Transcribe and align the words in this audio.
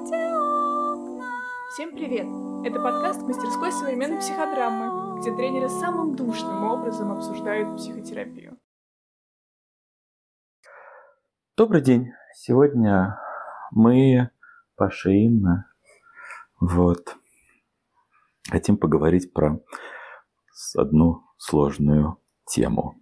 Всем 0.00 1.94
привет! 1.94 2.26
Это 2.64 2.80
подкаст 2.80 3.20
мастерской 3.20 3.70
современной 3.70 4.18
психодрамы, 4.18 5.20
где 5.20 5.30
тренеры 5.36 5.68
самым 5.68 6.16
душным 6.16 6.64
образом 6.64 7.12
обсуждают 7.12 7.76
психотерапию. 7.76 8.58
Добрый 11.54 11.82
день! 11.82 12.12
Сегодня 12.34 13.20
мы, 13.72 14.30
Инна, 15.04 15.70
вот, 16.58 17.18
хотим 18.48 18.78
поговорить 18.78 19.34
про 19.34 19.60
одну 20.76 21.26
сложную 21.36 22.16
тему. 22.46 22.98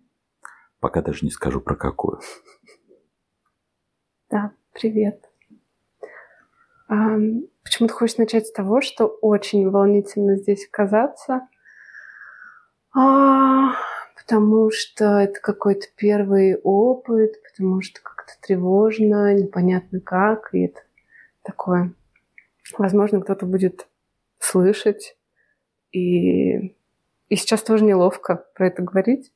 Пока 0.81 1.01
даже 1.01 1.25
не 1.25 1.31
скажу 1.31 1.61
про 1.61 1.77
какую. 1.77 2.19
Да, 4.31 4.53
привет. 4.73 5.28
Почему-то 6.89 7.93
хочешь 7.93 8.17
начать 8.17 8.47
с 8.47 8.53
того, 8.53 8.81
что 8.81 9.07
очень 9.07 9.69
волнительно 9.69 10.37
здесь 10.37 10.67
оказаться, 10.67 11.47
а, 12.95 13.75
потому 14.17 14.71
что 14.71 15.19
это 15.19 15.39
какой-то 15.41 15.87
первый 15.97 16.57
опыт, 16.57 17.35
потому 17.43 17.83
что 17.83 18.01
как-то 18.03 18.33
тревожно, 18.41 19.35
непонятно 19.35 20.01
как, 20.01 20.55
и 20.55 20.65
это 20.65 20.81
такое. 21.43 21.93
Возможно, 22.79 23.21
кто-то 23.21 23.45
будет 23.45 23.87
слышать, 24.39 25.17
и, 25.93 26.75
и 27.29 27.37
сейчас 27.37 27.63
тоже 27.63 27.85
неловко 27.85 28.47
про 28.55 28.69
это 28.69 28.83
говорить. 28.83 29.31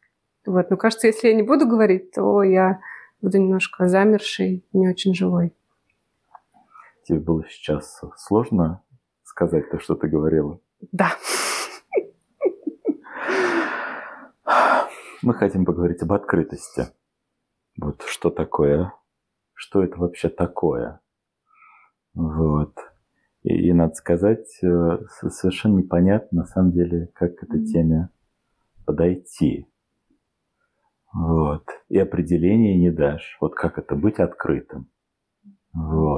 Вот, 0.47 0.71
но 0.71 0.77
кажется, 0.79 1.07
если 1.07 1.29
я 1.29 1.35
не 1.35 1.43
буду 1.43 1.69
говорить, 1.69 2.13
то 2.13 2.43
я 2.43 2.81
буду 3.21 3.39
немножко 3.39 3.89
замершей, 3.89 4.65
не 4.73 4.89
очень 4.89 5.15
живой. 5.15 5.53
Тебе 7.05 7.19
было 7.19 7.45
сейчас 7.49 8.01
сложно 8.17 8.83
сказать 9.25 9.71
то, 9.71 9.79
что 9.79 9.95
ты 9.95 10.09
говорила? 10.09 10.61
Да. 10.93 11.13
Мы 15.23 15.35
хотим 15.35 15.65
поговорить 15.65 16.03
об 16.03 16.13
открытости. 16.13 16.87
Вот 17.81 18.03
что 18.03 18.31
такое, 18.31 18.93
что 19.55 19.83
это 19.83 19.97
вообще 19.99 20.29
такое. 20.29 21.01
Вот. 22.15 22.77
И, 23.43 23.69
и 23.69 23.73
надо 23.73 23.95
сказать, 23.95 24.47
э, 24.63 24.99
совершенно 25.31 25.79
непонятно 25.79 26.43
на 26.43 26.47
самом 26.47 26.73
деле, 26.73 27.09
как 27.15 27.37
к 27.37 27.45
этой 27.45 27.65
теме 27.65 28.11
подойти. 28.85 29.67
Вот. 31.13 31.67
И 31.89 31.99
определения 31.99 32.79
не 32.79 32.91
дашь. 32.91 33.37
Вот 33.41 33.55
как 33.55 33.79
это 33.79 33.95
быть 33.95 34.19
открытым. 34.19 34.91
Вот. 35.73 36.12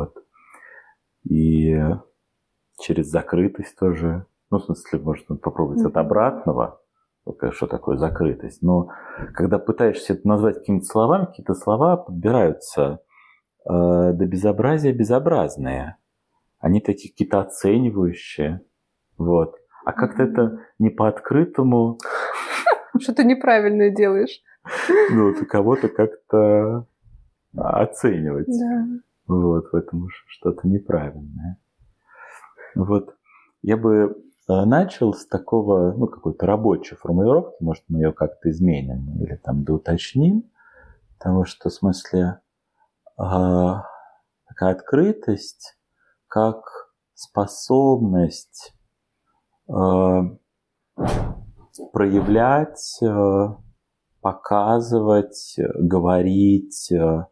И 1.29 1.77
через 2.81 3.07
закрытость 3.09 3.77
тоже. 3.79 4.27
Ну, 4.51 4.59
в 4.59 4.65
смысле, 4.65 4.99
можно 5.01 5.37
попробовать 5.37 5.83
mm-hmm. 5.83 5.89
от 5.89 5.97
обратного. 5.97 6.81
Что 7.53 7.67
такое 7.67 7.97
закрытость? 7.97 8.63
Но 8.63 8.91
когда 9.35 9.59
пытаешься 9.59 10.13
это 10.13 10.29
назвать 10.29 10.59
какими-то 10.59 10.85
словами, 10.85 11.25
какие-то 11.27 11.55
слова 11.55 11.97
подбираются 11.97 13.01
э, 13.65 13.71
до 14.13 14.27
безобразия 14.27 14.93
безобразные. 14.93 15.97
Они 16.59 16.81
такие 16.81 17.11
какие-то 17.11 17.41
оценивающие. 17.41 18.61
Вот. 19.17 19.57
А 19.85 19.93
как-то 19.93 20.23
это 20.23 20.59
не 20.79 20.91
по-открытому. 20.91 21.99
Что 23.01 23.15
ты 23.15 23.25
неправильно 23.25 23.91
делаешь. 23.91 24.43
Ну, 25.11 25.33
вот 25.33 25.47
кого-то 25.49 25.89
как-то 25.89 26.87
оценивать. 27.57 28.47
Да. 28.49 28.87
Вот, 29.27 29.73
в 29.73 29.75
этом 29.75 30.09
что-то 30.27 30.69
неправильное. 30.69 31.59
Вот 32.75 33.17
я 33.63 33.77
бы 33.77 34.17
э, 34.49 34.65
начал 34.65 35.15
с 35.15 35.27
такого, 35.27 35.93
ну, 35.93 36.07
какой-то 36.07 36.47
рабочей 36.47 36.97
формулировки, 36.97 37.63
может, 37.63 37.85
мы 37.89 38.01
ее 38.01 38.13
как-то 38.13 38.51
изменим 38.51 39.23
или 39.23 39.37
там 39.37 39.65
доуточним, 39.65 40.51
потому 41.19 41.45
что, 41.45 41.71
в 41.71 41.73
смысле, 41.73 42.41
а, 43.17 43.85
такая 44.49 44.75
открытость, 44.75 45.79
как 46.27 46.65
способность 47.15 48.75
э, 49.69 49.73
проявлять 51.93 52.99
э, 53.03 53.47
показывать, 54.21 55.57
говорить 55.79 56.91
э, 56.91 57.27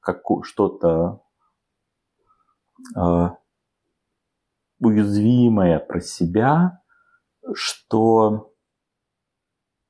как 0.00 0.22
что-то 0.42 0.88
э, 0.88 1.27
уязвимое 4.80 5.78
про 5.80 6.00
себя, 6.00 6.82
что 7.54 8.52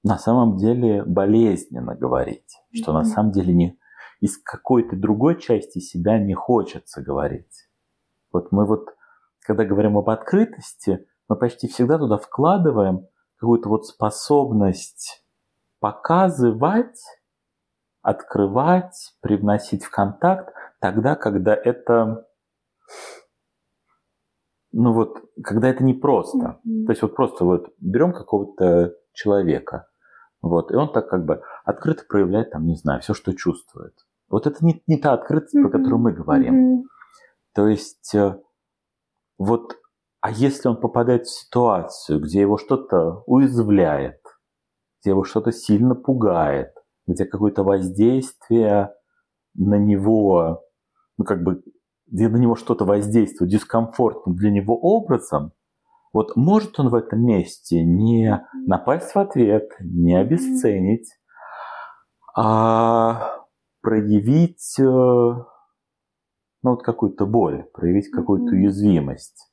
на 0.03 0.19
самом 0.19 0.56
деле 0.56 1.04
болезненно 1.04 1.94
говорить, 1.94 2.56
mm-hmm. 2.56 2.82
что 2.82 2.93
на 2.93 3.04
самом 3.04 3.32
деле 3.32 3.54
не 3.54 3.78
из 4.21 4.38
какой-то 4.38 4.97
другой 4.97 5.41
части 5.41 5.78
себя 5.78 6.19
не 6.19 6.34
хочется 6.34 7.03
говорить. 7.03 7.69
Вот 8.32 8.53
мы 8.53 8.66
вот, 8.66 8.87
когда 9.41 9.65
говорим 9.65 9.97
об 9.97 10.10
открытости, 10.10 11.06
мы 11.28 11.37
почти 11.37 11.69
всегда 11.69 11.99
туда 11.99 12.16
вкладываем 12.16 13.06
какую-то 13.38 13.69
вот 13.69 13.87
способность 13.87 15.25
показывать, 15.81 17.00
открывать, 18.03 19.15
привносить 19.20 19.84
в 19.84 19.91
контакт 19.91 20.53
тогда, 20.81 21.15
когда 21.15 21.55
это, 21.55 22.26
ну 24.72 24.93
вот, 24.93 25.19
когда 25.43 25.69
это 25.69 25.82
непросто. 25.84 26.60
Mm-hmm. 26.66 26.87
То 26.87 26.93
есть 26.93 27.03
вот 27.03 27.15
просто 27.15 27.44
вот 27.44 27.75
берем 27.78 28.12
какого-то 28.12 28.94
человека, 29.12 29.88
вот, 30.41 30.71
и 30.71 30.76
он 30.76 30.93
так 30.93 31.09
как 31.09 31.25
бы 31.25 31.43
открыто 31.65 32.04
проявляет 32.09 32.50
там, 32.50 32.65
не 32.66 32.76
знаю, 32.76 33.00
все, 33.00 33.15
что 33.15 33.34
чувствует. 33.34 33.94
Вот 34.28 34.47
это 34.47 34.65
не, 34.65 34.82
не 34.87 34.99
та 34.99 35.15
открытость, 35.15 35.56
mm-hmm. 35.56 35.62
про 35.62 35.71
которую 35.71 35.99
мы 35.99 36.12
говорим. 36.12 36.54
Mm-hmm. 36.54 36.82
То 37.54 37.69
есть 37.69 38.15
э, 38.15 38.38
вот, 39.38 39.78
а 40.20 40.31
если 40.31 40.69
он 40.69 40.81
попадает 40.81 41.26
в 41.26 41.41
ситуацию, 41.41 42.20
где 42.20 42.41
его 42.41 42.59
что-то 42.59 43.22
уязвляет, 43.26 44.20
где 45.00 45.10
его 45.10 45.25
что-то 45.25 45.53
сильно 45.53 45.94
пугает, 45.94 46.75
где 47.06 47.25
какое-то 47.25 47.62
воздействие 47.65 48.93
на 49.55 49.76
него, 49.76 50.62
ну 51.16 51.25
как 51.25 51.43
бы, 51.43 51.62
где 52.11 52.29
на 52.29 52.37
него 52.37 52.57
что-то 52.57 52.85
воздействует 52.85 53.51
дискомфортным 53.51 54.37
для 54.37 54.51
него 54.51 54.79
образом, 54.79 55.53
вот 56.13 56.37
может 56.37 56.79
он 56.81 56.89
в 56.89 56.95
этом 56.95 57.25
месте 57.25 57.85
не 57.85 58.45
напасть 58.67 59.15
в 59.15 59.19
ответ, 59.19 59.71
не 59.81 60.15
обесценить, 60.15 61.09
а 62.35 63.45
проявить 63.83 64.79
э, 64.79 64.83
ну, 64.83 65.45
вот 66.63 66.83
какую-то 66.83 67.27
боль, 67.27 67.65
проявить 67.73 68.11
какую-то 68.11 68.55
уязвимость, 68.55 69.51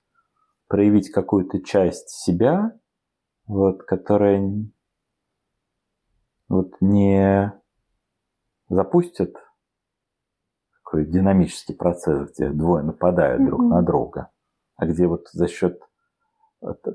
проявить 0.67 1.11
какую-то 1.11 1.61
часть 1.61 2.09
себя, 2.09 2.71
вот, 3.47 3.83
которая 3.83 4.67
вот 6.47 6.73
не 6.79 7.53
запустят 8.69 9.35
такой 10.95 11.05
динамический 11.05 11.75
процесс, 11.75 12.31
где 12.31 12.49
двое 12.49 12.83
нападают 12.83 13.41
mm-hmm. 13.41 13.45
друг 13.45 13.61
на 13.61 13.81
друга, 13.81 14.29
а 14.77 14.85
где 14.85 15.07
вот 15.07 15.27
за 15.31 15.47
счет 15.47 15.81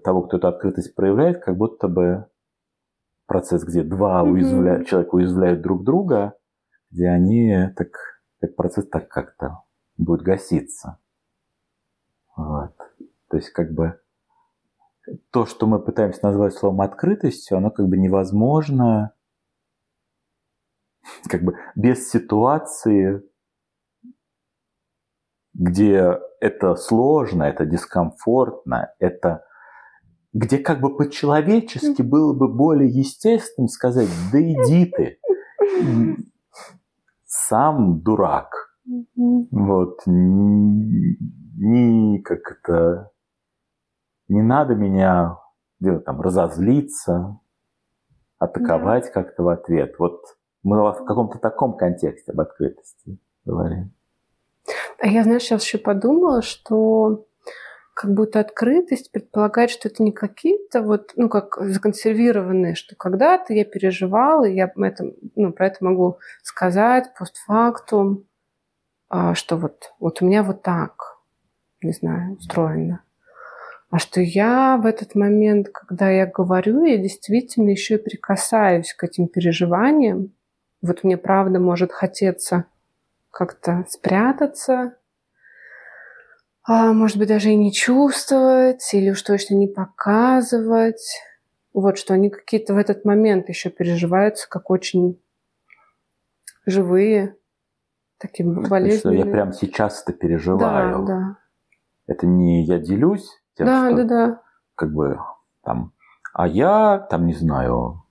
того, 0.02 0.22
кто 0.22 0.38
эту 0.38 0.48
открытость 0.48 0.94
проявляет, 0.94 1.42
как 1.42 1.56
будто 1.56 1.86
бы 1.86 2.26
процесс, 3.26 3.62
где 3.62 3.82
два 3.82 4.22
mm-hmm. 4.22 4.30
уязвля... 4.30 4.84
человека 4.84 5.14
уязвляют 5.14 5.60
друг 5.60 5.84
друга, 5.84 6.34
где 6.90 7.08
они 7.08 7.68
так, 7.76 7.88
как 8.40 8.56
процесс 8.56 8.88
так 8.88 9.08
как-то 9.08 9.62
будет 9.98 10.22
гаситься. 10.22 10.98
Вот. 12.36 12.74
То 13.28 13.36
есть 13.36 13.50
как 13.50 13.72
бы 13.72 14.00
то, 15.30 15.44
что 15.44 15.66
мы 15.66 15.78
пытаемся 15.78 16.20
назвать 16.22 16.54
словом 16.54 16.80
открытостью, 16.80 17.58
оно 17.58 17.70
как 17.70 17.86
бы 17.86 17.98
невозможно 17.98 19.12
как 21.28 21.42
бы 21.42 21.56
без 21.74 22.10
ситуации, 22.10 23.22
где 25.54 26.18
это 26.40 26.74
сложно, 26.76 27.44
это 27.44 27.66
дискомфортно, 27.66 28.92
это 28.98 29.44
где 30.32 30.58
как 30.58 30.80
бы 30.80 30.96
по-человечески 30.96 32.02
было 32.02 32.32
бы 32.32 32.48
более 32.48 32.88
естественным 32.88 33.68
сказать, 33.68 34.08
да 34.32 34.40
иди 34.40 34.86
ты, 34.86 35.18
сам 37.24 38.00
дурак. 38.00 38.70
Вот, 39.50 40.00
не 40.06 42.22
как 42.22 42.52
это, 42.52 43.10
не 44.28 44.42
надо 44.42 44.74
меня 44.74 45.36
где-то 45.80 46.00
там 46.00 46.20
разозлиться, 46.20 47.40
атаковать 48.38 49.12
как-то 49.12 49.42
в 49.42 49.48
ответ. 49.48 49.96
Вот 49.98 50.20
мы 50.62 50.76
в 50.92 51.04
каком-то 51.04 51.38
таком 51.38 51.76
контексте 51.76 52.32
об 52.32 52.40
открытости 52.40 53.18
говорим. 53.44 53.92
А 55.00 55.06
я, 55.06 55.22
знаешь, 55.22 55.42
сейчас 55.42 55.64
еще 55.64 55.78
подумала, 55.78 56.42
что 56.42 57.26
как 57.94 58.12
будто 58.12 58.40
открытость 58.40 59.10
предполагает, 59.12 59.70
что 59.70 59.88
это 59.88 60.02
не 60.02 60.12
какие-то 60.12 60.82
вот, 60.82 61.12
ну, 61.16 61.28
как 61.28 61.58
законсервированные, 61.58 62.74
что 62.74 62.96
когда-то 62.96 63.52
я 63.54 63.64
переживала, 63.64 64.44
и 64.44 64.54
я 64.54 64.70
это, 64.76 65.12
ну, 65.36 65.52
про 65.52 65.66
это 65.66 65.84
могу 65.84 66.18
сказать 66.42 67.12
постфактум, 67.18 68.26
а, 69.08 69.34
что 69.34 69.56
вот, 69.56 69.92
вот 69.98 70.22
у 70.22 70.26
меня 70.26 70.42
вот 70.42 70.62
так, 70.62 71.18
не 71.82 71.92
знаю, 71.92 72.36
устроено. 72.36 73.02
А 73.90 73.98
что 73.98 74.20
я 74.20 74.76
в 74.76 74.86
этот 74.86 75.14
момент, 75.14 75.68
когда 75.70 76.10
я 76.10 76.26
говорю, 76.26 76.84
я 76.84 76.96
действительно 76.96 77.70
еще 77.70 77.94
и 77.94 78.02
прикасаюсь 78.02 78.94
к 78.94 79.02
этим 79.02 79.28
переживаниям. 79.28 80.32
Вот 80.80 81.04
мне 81.04 81.16
правда 81.16 81.58
может 81.58 81.90
хотеться 81.90 82.66
как-то 83.30 83.84
спрятаться, 83.88 84.96
а, 86.64 86.92
может 86.92 87.16
быть, 87.16 87.28
даже 87.28 87.50
и 87.50 87.56
не 87.56 87.72
чувствовать, 87.72 88.88
или 88.92 89.10
уж 89.10 89.22
точно 89.22 89.54
не 89.54 89.66
показывать. 89.66 91.02
Вот, 91.72 91.98
что 91.98 92.14
они 92.14 92.30
какие-то 92.30 92.74
в 92.74 92.78
этот 92.78 93.04
момент 93.04 93.48
еще 93.48 93.70
переживаются, 93.70 94.48
как 94.48 94.70
очень 94.70 95.22
живые, 96.66 97.36
такие 98.18 98.48
болезненные. 98.48 99.20
Что 99.20 99.26
я 99.26 99.32
прямо 99.32 99.52
сейчас 99.52 100.02
это 100.02 100.12
переживаю. 100.12 101.04
Да, 101.04 101.14
да. 101.14 101.36
Это 102.06 102.26
не 102.26 102.64
я 102.64 102.78
делюсь 102.78 103.28
тем, 103.54 103.66
да, 103.66 103.86
что 103.86 103.96
да, 103.96 104.04
да. 104.04 104.42
как 104.74 104.92
бы 104.92 105.18
там, 105.62 105.92
а 106.34 106.46
я 106.46 106.98
там 107.10 107.26
не 107.26 107.34
знаю, 107.34 108.02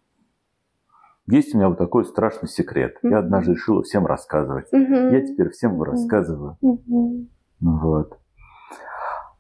есть 1.38 1.54
у 1.54 1.58
меня 1.58 1.70
вот 1.70 1.78
такой 1.78 2.06
страшный 2.06 2.50
секрет. 2.50 2.98
Mm-hmm. 3.04 3.10
Я 3.10 3.20
однажды 3.20 3.54
решила 3.54 3.84
всем 3.84 4.06
рассказывать. 4.06 4.72
Mm-hmm. 4.74 5.12
Я 5.12 5.26
теперь 5.26 5.50
всем 5.50 5.74
его 5.74 5.84
рассказываю. 5.86 6.58
Mm-hmm. 6.64 7.28
Вот. 7.60 8.18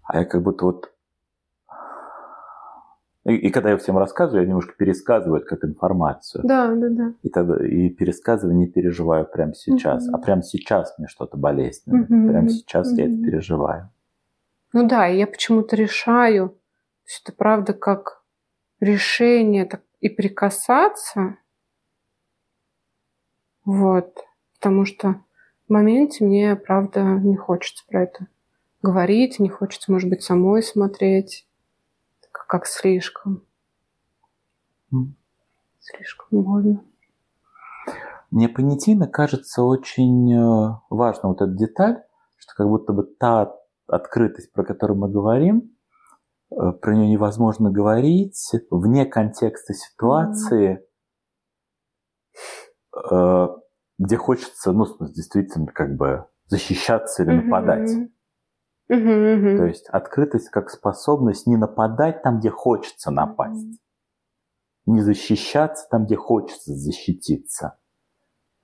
А 0.03 0.19
я 0.19 0.25
как 0.25 0.43
будто 0.43 0.65
вот... 0.65 0.91
И, 3.25 3.35
и 3.35 3.49
когда 3.51 3.71
я 3.71 3.77
всем 3.77 3.97
рассказываю, 3.97 4.43
я 4.43 4.47
немножко 4.47 4.73
пересказываю 4.77 5.45
как 5.45 5.63
информацию. 5.63 6.43
Да, 6.45 6.73
да, 6.73 6.89
да. 6.89 7.13
И, 7.21 7.29
тогда, 7.29 7.65
и 7.65 7.89
пересказываю 7.89 8.55
не 8.55 8.67
переживаю 8.67 9.25
прямо 9.25 9.53
сейчас. 9.53 10.07
Mm-hmm. 10.07 10.13
А 10.13 10.17
прямо 10.19 10.41
сейчас 10.41 10.95
мне 10.97 11.07
что-то 11.07 11.37
болезненное. 11.37 12.03
Mm-hmm. 12.03 12.29
Прямо 12.29 12.49
сейчас 12.49 12.91
mm-hmm. 12.91 12.97
я 12.97 13.05
это 13.05 13.23
переживаю. 13.23 13.89
Ну 14.73 14.87
да, 14.87 15.07
и 15.07 15.17
я 15.17 15.27
почему-то 15.27 15.75
решаю, 15.75 16.57
что 17.05 17.31
это 17.31 17.37
правда 17.37 17.73
как 17.73 18.23
решение 18.79 19.65
так, 19.65 19.81
и 19.99 20.09
прикасаться. 20.09 21.37
Вот. 23.69 24.17
Потому 24.55 24.83
что 24.83 25.21
в 25.67 25.71
моменте 25.71 26.25
мне, 26.25 26.55
правда, 26.55 27.03
не 27.03 27.37
хочется 27.37 27.85
про 27.87 28.01
это 28.03 28.25
говорить, 28.81 29.37
не 29.37 29.47
хочется, 29.47 29.91
может 29.91 30.09
быть, 30.09 30.23
самой 30.23 30.63
смотреть, 30.63 31.47
как 32.31 32.65
слишком. 32.65 33.43
Mm. 34.91 35.11
Слишком 35.81 36.41
больно. 36.41 36.83
Мне 38.31 38.49
понятийно 38.49 39.07
кажется 39.07 39.61
очень 39.61 40.33
э, 40.33 40.79
важна 40.89 41.29
вот 41.29 41.39
эта 41.41 41.51
деталь, 41.51 42.01
что 42.37 42.55
как 42.55 42.67
будто 42.67 42.91
бы 42.91 43.03
та 43.03 43.55
открытость, 43.85 44.51
про 44.51 44.63
которую 44.63 44.97
мы 44.97 45.09
говорим, 45.11 45.75
э, 46.49 46.71
про 46.71 46.95
нее 46.95 47.07
невозможно 47.07 47.69
говорить 47.69 48.51
вне 48.71 49.05
контекста 49.05 49.75
ситуации, 49.75 50.83
mm. 52.95 53.58
Где 53.99 54.17
хочется, 54.17 54.71
ну, 54.71 54.85
действительно, 54.99 55.67
как 55.67 55.95
бы 55.95 56.25
защищаться 56.47 57.21
или 57.21 57.41
нападать. 57.41 57.91
Mm-hmm. 57.91 58.09
Угу. 58.91 59.57
То 59.57 59.65
есть 59.65 59.87
открытость 59.89 60.49
как 60.49 60.71
способность 60.71 61.45
не 61.45 61.57
нападать 61.57 62.23
там, 62.23 62.39
где 62.39 62.49
хочется 62.49 63.11
напасть, 63.11 63.79
не 64.87 65.01
защищаться 65.01 65.87
там, 65.91 66.05
где 66.05 66.15
хочется 66.15 66.73
защититься. 66.73 67.77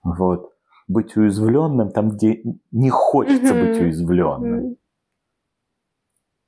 Вот. 0.03 0.51
Быть 0.87 1.15
уязвленным 1.15 1.91
там, 1.91 2.09
где 2.09 2.41
не 2.71 2.89
хочется 2.89 3.53
быть 3.53 3.79
уязвленным. 3.79 4.77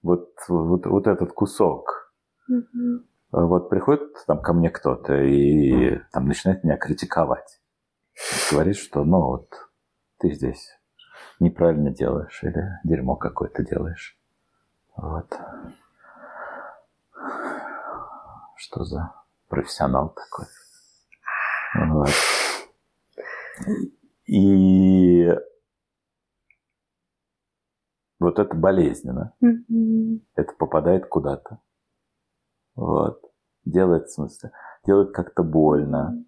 Вот, 0.01 0.30
вот, 0.48 0.88
вот 0.88 1.06
этот 1.06 1.33
кусок. 1.33 2.13
Вот 3.31 3.69
приходит 3.69 4.13
там 4.25 4.42
ко 4.42 4.54
мне 4.54 4.72
кто-то 4.72 5.22
и 5.22 6.00
там 6.13 6.28
начинает 6.28 6.63
меня 6.63 6.78
критиковать. 6.78 7.60
Говорит, 8.52 8.78
что 8.78 9.04
ну 9.04 9.22
вот 9.22 9.50
ты 10.19 10.31
здесь 10.31 10.78
неправильно 11.40 11.92
делаешь 11.92 12.44
или 12.44 12.80
дерьмо 12.84 13.16
какое-то 13.16 13.64
делаешь. 13.64 14.18
Вот. 14.96 15.31
Что 18.56 18.84
за 18.84 19.14
профессионал 19.48 20.10
такой? 20.16 20.48
Вот. 21.90 22.10
И 24.25 25.31
вот 28.19 28.40
это 28.40 28.56
болезненно. 28.56 29.34
Mm-hmm. 29.44 30.22
Это 30.36 30.54
попадает 30.54 31.08
куда-то. 31.08 31.60
Вот. 32.75 33.22
Делает, 33.64 34.08
в 34.08 34.14
смысле, 34.14 34.52
делает 34.86 35.14
как-то 35.14 35.44
больно. 35.44 36.25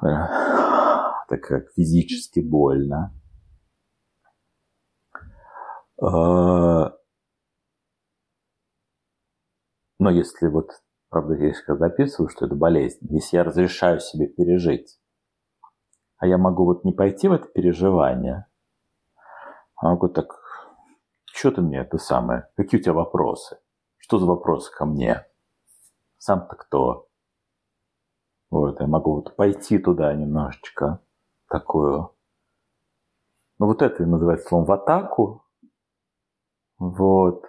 Так 0.00 1.40
как 1.42 1.72
физически 1.74 2.40
больно. 2.40 3.12
А, 6.00 6.92
но 9.98 10.10
если 10.10 10.48
вот, 10.48 10.70
правда, 11.08 11.34
я 11.34 11.54
записываю, 11.76 12.28
что 12.28 12.46
это 12.46 12.54
болезнь, 12.54 12.98
если 13.10 13.36
я 13.36 13.44
разрешаю 13.44 14.00
себе 14.00 14.28
пережить, 14.28 14.98
а 16.18 16.26
я 16.26 16.38
могу 16.38 16.64
вот 16.64 16.84
не 16.84 16.92
пойти 16.92 17.28
в 17.28 17.32
это 17.32 17.46
переживание, 17.48 18.46
а 19.76 19.90
могу 19.90 20.08
так, 20.08 20.38
что 21.32 21.50
ты 21.50 21.62
мне 21.62 21.78
это 21.78 21.98
самое, 21.98 22.48
какие 22.56 22.80
у 22.80 22.82
тебя 22.82 22.92
вопросы? 22.92 23.58
Что 23.98 24.18
за 24.18 24.26
вопросы 24.26 24.70
ко 24.72 24.84
мне? 24.84 25.26
Сам-то 26.18 26.56
кто? 26.56 27.05
Вот, 28.50 28.80
я 28.80 28.86
могу 28.86 29.16
вот 29.16 29.34
пойти 29.36 29.78
туда 29.78 30.14
немножечко, 30.14 31.00
такую. 31.48 32.14
Ну, 33.58 33.66
вот 33.66 33.82
это 33.82 34.04
называется 34.06 34.48
словом 34.48 34.66
в 34.66 34.72
атаку, 34.72 35.44
вот. 36.78 37.44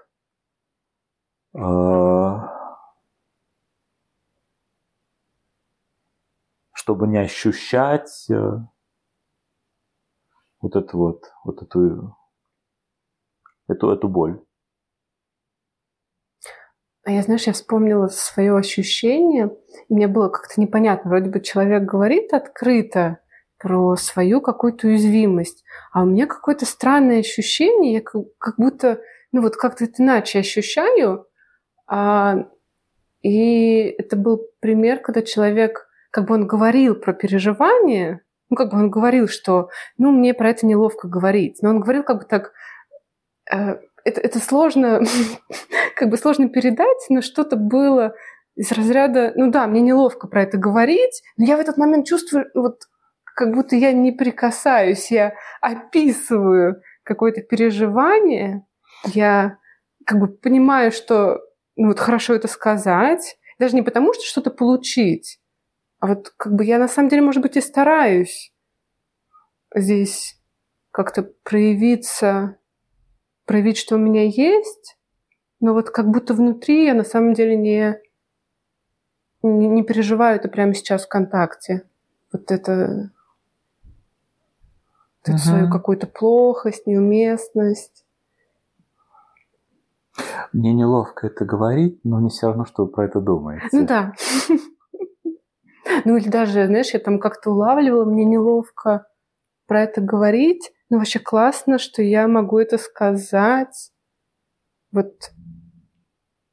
А, 1.53 2.57
чтобы 6.74 7.07
не 7.07 7.17
ощущать 7.17 8.29
э, 8.29 8.60
вот 10.62 10.75
эту 10.75 10.98
вот, 10.98 11.24
вот 11.43 11.62
эту, 11.62 12.15
эту, 13.67 13.89
эту 13.91 14.07
боль. 14.07 14.46
А 17.07 17.11
я, 17.11 17.21
знаешь, 17.21 17.47
я 17.47 17.53
вспомнила 17.53 18.07
свое 18.07 18.57
ощущение, 18.57 19.55
и 19.87 19.93
мне 19.93 20.07
было 20.07 20.27
как-то 20.27 20.59
непонятно. 20.59 21.09
Вроде 21.09 21.29
бы 21.29 21.39
человек 21.39 21.83
говорит 21.83 22.33
открыто 22.33 23.19
про 23.57 23.95
свою 23.95 24.41
какую-то 24.41 24.87
уязвимость, 24.87 25.63
а 25.93 26.03
у 26.03 26.05
меня 26.05 26.27
какое-то 26.27 26.65
странное 26.65 27.21
ощущение, 27.21 27.93
я 27.93 28.01
как, 28.01 28.55
будто 28.57 28.99
ну 29.31 29.41
вот 29.41 29.55
как-то 29.55 29.85
иначе 29.85 30.39
ощущаю. 30.39 31.27
А, 31.87 32.49
и 33.21 33.83
это 33.83 34.17
был 34.17 34.41
пример, 34.59 34.99
когда 34.99 35.21
человек, 35.21 35.87
как 36.11 36.27
бы 36.27 36.35
он 36.35 36.45
говорил 36.45 36.93
про 36.93 37.13
переживания, 37.13 38.19
ну 38.49 38.57
как 38.57 38.71
бы 38.71 38.79
он 38.79 38.89
говорил, 38.89 39.29
что, 39.29 39.69
ну 39.97 40.11
мне 40.11 40.33
про 40.33 40.49
это 40.49 40.65
неловко 40.65 41.07
говорить, 41.07 41.59
но 41.61 41.69
он 41.69 41.79
говорил 41.79 42.03
как 42.03 42.17
бы 42.17 42.25
так, 42.25 42.51
э, 43.49 43.77
это, 44.03 44.19
это 44.19 44.39
сложно, 44.39 45.01
как 45.97 46.09
бы 46.09 46.17
сложно 46.17 46.47
передать, 46.47 47.07
но 47.09 47.21
что-то 47.21 47.55
было 47.55 48.13
из 48.55 48.71
разряда, 48.71 49.33
ну 49.35 49.49
да, 49.49 49.65
мне 49.65 49.81
неловко 49.81 50.27
про 50.27 50.43
это 50.43 50.57
говорить, 50.57 51.23
но 51.37 51.45
я 51.45 51.57
в 51.57 51.59
этот 51.59 51.77
момент 51.77 52.05
чувствую, 52.05 52.45
вот 52.53 52.83
как 53.23 53.53
будто 53.53 53.75
я 53.75 53.91
не 53.93 54.11
прикасаюсь, 54.11 55.11
я 55.11 55.33
описываю 55.59 56.81
какое-то 57.03 57.41
переживание, 57.41 58.65
я 59.05 59.57
как 60.05 60.19
бы 60.19 60.27
понимаю, 60.27 60.91
что 60.91 61.41
ну 61.75 61.87
вот 61.87 61.99
хорошо 61.99 62.35
это 62.35 62.47
сказать, 62.47 63.37
даже 63.57 63.75
не 63.75 63.81
потому, 63.81 64.13
что 64.13 64.23
что-то 64.23 64.51
получить, 64.51 65.39
а 65.99 66.07
вот 66.07 66.31
как 66.37 66.53
бы 66.53 66.63
я 66.63 66.77
на 66.77 66.87
самом 66.87 67.09
деле, 67.09 67.23
может 67.23 67.41
быть, 67.41 67.57
и 67.57 67.61
стараюсь 67.61 68.53
здесь 69.73 70.39
как-то 70.91 71.23
проявиться, 71.43 72.59
проявить, 73.45 73.77
что 73.77 73.95
у 73.95 73.99
меня 73.99 74.25
есть, 74.25 74.96
но 75.59 75.73
вот 75.73 75.89
как 75.89 76.09
будто 76.09 76.33
внутри 76.33 76.85
я 76.85 76.93
на 76.93 77.03
самом 77.03 77.33
деле 77.33 77.55
не, 77.57 77.99
не, 79.41 79.67
не 79.67 79.83
переживаю 79.83 80.37
это 80.37 80.49
прямо 80.49 80.73
сейчас 80.73 81.05
в 81.05 81.09
контакте. 81.09 81.83
Вот 82.31 82.51
это 82.51 83.11
вот 85.25 85.35
эту 85.35 85.37
свою 85.37 85.69
какую-то 85.69 86.07
плохость, 86.07 86.87
неуместность. 86.87 88.05
Мне 90.53 90.73
неловко 90.73 91.27
это 91.27 91.45
говорить, 91.45 91.99
но 92.03 92.19
не 92.19 92.29
все 92.29 92.47
равно, 92.47 92.65
что 92.65 92.85
вы 92.85 92.91
про 92.91 93.05
это 93.05 93.19
думаете. 93.19 93.67
Ну 93.71 93.85
да. 93.85 94.13
Ну 96.03 96.17
или 96.17 96.27
даже, 96.27 96.67
знаешь, 96.67 96.93
я 96.93 96.99
там 96.99 97.17
как-то 97.17 97.51
улавливала, 97.51 98.03
мне 98.03 98.25
неловко 98.25 99.07
про 99.67 99.83
это 99.83 100.01
говорить, 100.01 100.71
но 100.89 100.97
вообще 100.97 101.19
классно, 101.19 101.77
что 101.79 102.01
я 102.01 102.27
могу 102.27 102.59
это 102.59 102.77
сказать. 102.77 103.91
Вот 104.91 105.31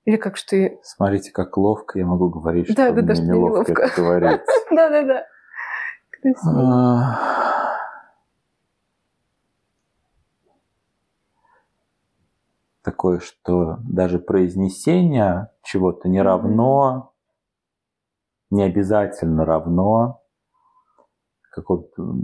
или 0.04 0.16
как 0.16 0.37
что 0.37 0.56
я... 0.56 0.70
Смотрите, 0.82 1.32
как 1.32 1.56
ловко 1.56 1.99
я 1.99 2.06
могу 2.06 2.28
говорить, 2.28 2.66
что 2.66 2.75
да, 2.76 2.90
да, 2.90 3.02
мне 3.02 3.02
да, 3.02 3.23
неловко, 3.23 3.73
неловко. 3.73 3.82
это 3.82 3.96
говорить. 3.96 4.40
Да-да-да. 4.70 5.26
А, 6.46 7.34
Такое, 12.82 13.18
что 13.18 13.78
даже 13.82 14.18
произнесение 14.18 15.50
чего-то 15.62 16.08
не 16.08 16.20
равно, 16.20 17.12
не 18.50 18.62
обязательно 18.62 19.44
равно 19.46 20.23
какому-то 21.50 22.14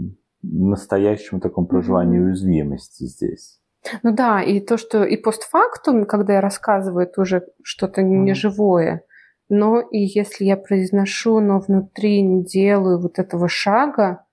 настоящему 0.43 1.39
такому 1.39 1.67
проживанию 1.67 2.25
уязвимости 2.25 3.05
здесь. 3.05 3.60
Ну 4.03 4.11
да, 4.13 4.41
и 4.41 4.59
то, 4.59 4.77
что 4.77 5.03
и 5.03 5.17
постфактум, 5.17 6.05
когда 6.05 6.33
я 6.33 6.41
рассказываю, 6.41 7.05
это 7.05 7.21
уже 7.21 7.47
что-то 7.63 8.01
Мгм. 8.01 8.25
неживое. 8.25 9.03
Но 9.49 9.79
и 9.79 9.99
если 9.99 10.45
я 10.45 10.55
произношу, 10.55 11.39
но 11.39 11.59
внутри 11.59 12.21
не 12.21 12.43
делаю 12.43 12.99
вот 12.99 13.19
этого 13.19 13.49
шага, 13.49 14.25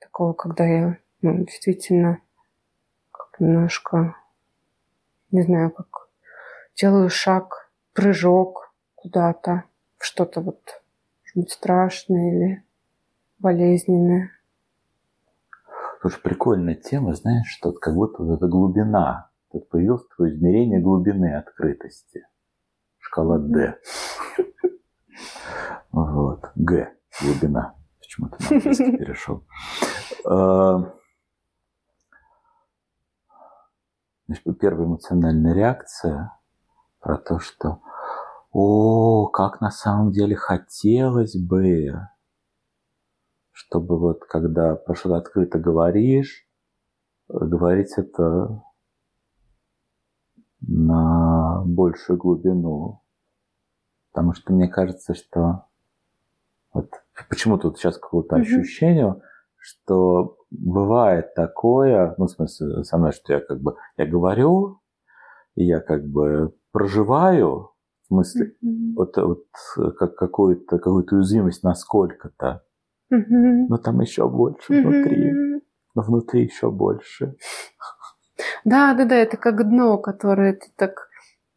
такого, 0.00 0.32
когда 0.34 0.64
я 0.66 0.98
ну, 1.22 1.44
действительно 1.44 2.18
как 3.12 3.40
немножко, 3.40 4.16
не 5.30 5.42
знаю, 5.42 5.70
как 5.70 6.08
делаю 6.76 7.08
шаг, 7.08 7.70
прыжок 7.94 8.74
куда-то, 8.96 9.64
в 9.98 10.04
что-то 10.04 10.40
вот, 10.40 10.82
может 11.24 11.36
быть, 11.36 11.52
страшное 11.52 12.32
или 12.32 12.62
болезненное. 13.38 14.30
Слушай, 16.02 16.20
прикольная 16.20 16.74
тема, 16.74 17.14
знаешь, 17.14 17.46
что 17.46 17.70
как 17.70 17.94
будто 17.94 18.24
вот 18.24 18.34
эта 18.34 18.48
глубина. 18.48 19.30
Тут 19.52 19.68
появилось 19.68 20.04
такое 20.08 20.32
измерение 20.32 20.80
глубины 20.80 21.36
открытости. 21.36 22.26
Шкала 22.98 23.38
D. 23.38 23.78
Вот. 25.92 26.50
Г. 26.56 26.92
Глубина. 27.20 27.76
Почему-то 28.00 28.36
на 28.40 28.48
английский 28.48 28.96
перешел. 28.98 29.44
А, 30.26 30.92
значит, 34.26 34.58
Первая 34.58 34.88
эмоциональная 34.88 35.54
реакция 35.54 36.36
про 36.98 37.16
то, 37.16 37.38
что 37.38 37.80
о, 38.50 39.28
как 39.28 39.60
на 39.60 39.70
самом 39.70 40.10
деле 40.10 40.34
хотелось 40.34 41.36
бы, 41.36 42.08
чтобы 43.66 43.98
вот 43.98 44.24
когда 44.24 44.74
про 44.74 44.94
что-то 44.94 45.16
открыто 45.16 45.58
говоришь, 45.58 46.46
говорить 47.28 47.92
это 47.96 48.62
на 50.60 51.62
большую 51.64 52.18
глубину. 52.18 53.02
Потому 54.12 54.34
что 54.34 54.52
мне 54.52 54.68
кажется, 54.68 55.14
что 55.14 55.66
вот 56.72 56.90
почему-то 57.28 57.68
вот 57.68 57.78
сейчас 57.78 57.98
какое-то 57.98 58.36
Мгм. 58.36 58.42
ощущение, 58.42 59.22
что 59.56 60.36
бывает 60.50 61.34
такое, 61.34 62.14
ну, 62.18 62.26
в 62.26 62.30
смысле, 62.30 62.84
со 62.84 62.98
мной, 62.98 63.12
что 63.12 63.32
я 63.32 63.40
как 63.40 63.60
бы, 63.60 63.76
я 63.96 64.06
говорю, 64.06 64.80
я 65.54 65.80
как 65.80 66.06
бы 66.06 66.54
проживаю, 66.72 67.70
в 68.02 68.06
смысле, 68.08 68.54
Мгм. 68.60 68.94
вот, 68.96 69.16
вот 69.16 69.44
как 69.98 70.16
какую-то 70.16 70.78
какую 70.78 71.06
уязвимость 71.10 71.62
насколько-то, 71.62 72.64
Но 73.12 73.76
там 73.78 74.00
еще 74.00 74.28
больше 74.28 74.80
внутри, 74.80 75.32
но 75.94 76.02
внутри 76.02 76.44
еще 76.44 76.70
больше. 76.70 77.36
Да, 78.64 78.94
да, 78.94 79.04
да, 79.04 79.16
это 79.16 79.36
как 79.36 79.68
дно, 79.68 79.98
которое 79.98 80.54
ты 80.54 80.66
так 80.76 81.08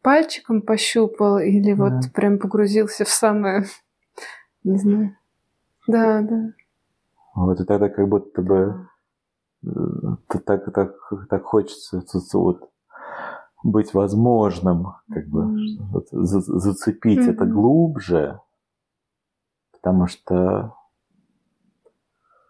пальчиком 0.02 0.60
пощупал 0.62 1.38
или 1.38 1.72
Да. 1.72 1.84
вот 1.84 2.12
прям 2.12 2.38
погрузился 2.38 3.04
в 3.04 3.08
самое, 3.08 3.64
не 4.64 4.78
знаю. 4.78 5.16
Да, 5.88 6.20
да. 6.22 6.52
Вот 7.34 7.60
и 7.60 7.64
тогда 7.64 7.88
как 7.88 8.08
будто 8.08 8.42
бы 8.42 8.88
э, 9.64 9.68
т- 10.28 10.38
так, 10.40 10.72
так, 10.72 10.92
так 11.28 11.42
хочется 11.44 12.02
вот 12.34 12.70
быть 13.62 13.94
возможным, 13.94 14.94
как 15.10 15.26
бы 15.28 15.44
Мгм. 15.44 15.90
вот 15.92 16.08
за- 16.10 16.40
зацепить 16.40 17.26
это 17.26 17.44
Мгм. 17.44 17.52
глубже, 17.54 18.40
потому 19.72 20.06
что 20.06 20.74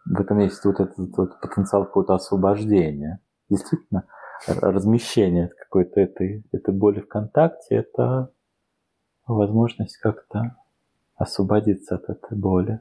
в 0.07 0.21
этом 0.21 0.39
есть 0.39 0.65
вот 0.65 0.81
этот 0.81 1.17
вот 1.17 1.41
потенциал 1.41 1.85
какого-то 1.85 2.15
освобождения. 2.15 3.21
Действительно, 3.49 4.05
размещение 4.47 5.49
какой-то 5.49 6.01
этой, 6.01 6.45
этой 6.53 6.75
боли 6.75 7.01
в 7.01 7.09
контакте– 7.09 7.75
это 7.77 8.31
возможность 9.27 9.97
как-то 9.99 10.57
освободиться 11.17 11.97
от 11.97 12.09
этой 12.09 12.37
боли. 12.37 12.81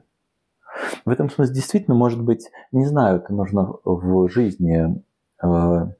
В 1.04 1.10
этом 1.10 1.30
смысле 1.30 1.54
действительно, 1.54 1.96
может 1.96 2.22
быть, 2.22 2.50
не 2.70 2.84
знаю, 2.84 3.18
это 3.18 3.32
нужно 3.32 3.74
в 3.84 4.28
жизни 4.28 5.02
э, 5.42 5.92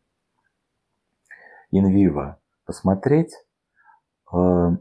инвиво 1.70 2.38
посмотреть, 2.66 3.32
э, 4.32 4.76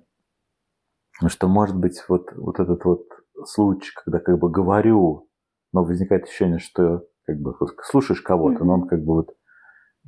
что, 1.28 1.48
может 1.48 1.78
быть, 1.78 2.04
вот, 2.08 2.34
вот 2.36 2.60
этот 2.60 2.84
вот 2.84 3.08
случай, 3.46 3.92
когда 4.04 4.20
как 4.20 4.38
бы 4.38 4.50
говорю, 4.50 5.30
но 5.76 5.84
возникает 5.84 6.24
ощущение, 6.24 6.58
что 6.58 7.04
как 7.26 7.38
бы 7.38 7.54
вот 7.60 7.72
слушаешь 7.84 8.22
кого-то, 8.22 8.64
но 8.64 8.76
он 8.76 8.88
как 8.88 9.04
бы 9.04 9.16
вот 9.16 9.36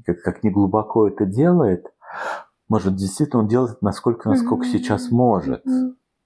как, 0.05 0.21
как 0.21 0.43
не 0.43 0.49
глубоко 0.49 1.09
это 1.09 1.25
делает, 1.25 1.85
может, 2.69 2.95
действительно 2.95 3.41
он 3.41 3.47
делает 3.47 3.81
насколько, 3.81 4.29
насколько 4.29 4.65
сейчас 4.65 5.11
может. 5.11 5.63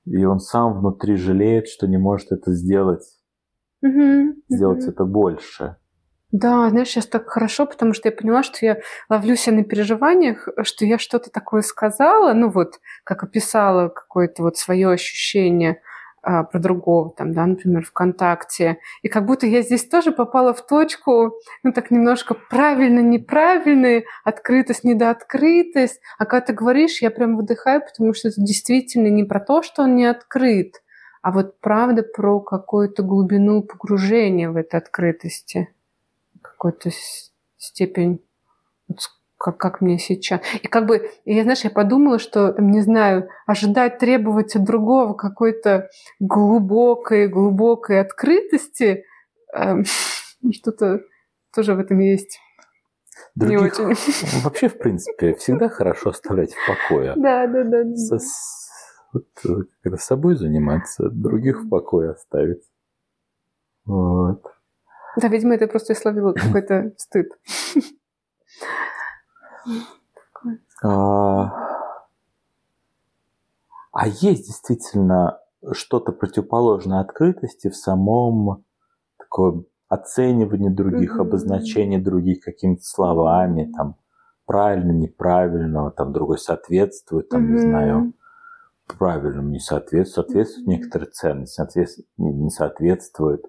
И 0.05 0.23
он 0.25 0.39
сам 0.39 0.73
внутри 0.73 1.15
жалеет, 1.15 1.67
что 1.67 1.87
не 1.87 1.97
может 1.97 2.31
это 2.31 2.51
сделать, 2.53 3.03
сделать 3.81 4.85
это 4.85 5.05
больше. 5.05 5.77
Да, 6.31 6.69
знаешь, 6.69 6.87
сейчас 6.89 7.07
так 7.07 7.27
хорошо, 7.27 7.65
потому 7.65 7.93
что 7.93 8.09
я 8.09 8.15
поняла, 8.15 8.43
что 8.43 8.65
я 8.65 8.77
ловлю 9.09 9.35
себя 9.35 9.57
на 9.57 9.63
переживаниях, 9.63 10.47
что 10.63 10.85
я 10.85 10.97
что-то 10.97 11.31
такое 11.31 11.61
сказала, 11.61 12.33
ну 12.33 12.49
вот, 12.49 12.79
как 13.03 13.23
описала 13.23 13.89
какое-то 13.89 14.43
вот 14.43 14.55
свое 14.55 14.89
ощущение 14.89 15.81
а, 16.23 16.43
про 16.43 16.59
другого, 16.59 17.11
там, 17.11 17.33
да, 17.33 17.45
например, 17.45 17.83
ВКонтакте. 17.83 18.77
И 19.01 19.07
как 19.07 19.25
будто 19.25 19.47
я 19.47 19.63
здесь 19.63 19.87
тоже 19.87 20.11
попала 20.11 20.53
в 20.53 20.65
точку, 20.65 21.33
ну 21.63 21.71
так 21.73 21.89
немножко 21.89 22.35
правильно-неправильно, 22.35 24.03
открытость, 24.23 24.83
недооткрытость. 24.83 25.99
А 26.19 26.25
когда 26.25 26.45
ты 26.45 26.53
говоришь, 26.53 27.01
я 27.01 27.09
прям 27.09 27.35
выдыхаю, 27.35 27.81
потому 27.81 28.13
что 28.13 28.27
это 28.27 28.39
действительно 28.39 29.07
не 29.07 29.23
про 29.23 29.39
то, 29.39 29.63
что 29.63 29.83
он 29.83 29.95
не 29.95 30.05
открыт, 30.05 30.83
а 31.23 31.31
вот 31.31 31.59
правда 31.59 32.03
про 32.03 32.39
какую-то 32.39 33.01
глубину 33.03 33.63
погружения 33.63 34.49
в 34.49 34.57
этой 34.57 34.75
открытости 34.75 35.73
какую-то 36.41 36.91
степень, 37.57 38.23
как, 39.41 39.57
как 39.57 39.81
мне 39.81 39.97
сейчас. 39.97 40.39
И 40.61 40.67
как 40.67 40.85
бы, 40.85 41.09
я, 41.25 41.41
знаешь, 41.41 41.63
я 41.63 41.71
подумала, 41.71 42.19
что, 42.19 42.53
там, 42.53 42.69
не 42.69 42.81
знаю, 42.81 43.27
ожидать, 43.47 43.97
требовать 43.97 44.55
от 44.55 44.63
другого 44.63 45.13
какой-то 45.13 45.89
глубокой, 46.19 47.27
глубокой 47.27 48.01
открытости, 48.01 49.03
эм, 49.53 49.83
что-то 50.51 51.01
тоже 51.53 51.73
в 51.73 51.79
этом 51.79 51.99
есть. 51.99 52.39
Не 53.35 53.57
Других 53.57 53.79
очень. 53.79 54.41
вообще, 54.43 54.67
в 54.67 54.77
принципе, 54.77 55.33
всегда 55.33 55.69
хорошо 55.69 56.11
оставлять 56.11 56.53
в 56.53 56.67
покое. 56.67 57.13
Да, 57.15 57.47
да, 57.47 57.63
да. 57.63 57.83
да. 57.83 57.95
Со- 57.95 58.19
вот, 59.13 59.25
э, 59.43 59.63
когда 59.81 59.97
собой 59.97 60.35
заниматься, 60.35 61.09
других 61.09 61.63
в 61.63 61.69
покое 61.69 62.11
оставить. 62.11 62.63
Вот. 63.85 64.43
Да, 65.17 65.27
видимо, 65.27 65.55
это 65.55 65.67
просто 65.67 65.93
я 65.93 65.99
словила 65.99 66.33
какой-то 66.33 66.93
стыд. 66.97 67.27
А, 70.83 71.51
а 73.91 74.07
есть 74.07 74.47
действительно 74.47 75.39
что-то 75.71 76.11
противоположное 76.11 77.01
открытости 77.01 77.69
в 77.69 77.75
самом 77.75 78.63
таком 79.17 79.65
оценивании 79.89 80.69
других, 80.69 81.15
Мгм. 81.15 81.27
обозначении 81.27 81.97
других 81.97 82.43
какими-то 82.43 82.83
словами, 82.83 83.71
там, 83.75 83.97
правильно, 84.45 84.91
неправильно, 84.91 85.91
там, 85.91 86.13
другой 86.13 86.39
соответствует, 86.39 87.29
там, 87.29 87.45
не 87.47 87.53
Мгм. 87.53 87.59
знаю, 87.59 88.13
правильному 88.97 89.49
не 89.49 89.59
соответствует, 89.59 90.27
соответствует 90.27 90.67
Мгм. 90.67 90.75
некоторые 90.75 91.09
ценности, 91.11 91.55
соответствует, 91.55 92.07
не 92.17 92.33
не 92.33 92.49
соответствует. 92.49 93.45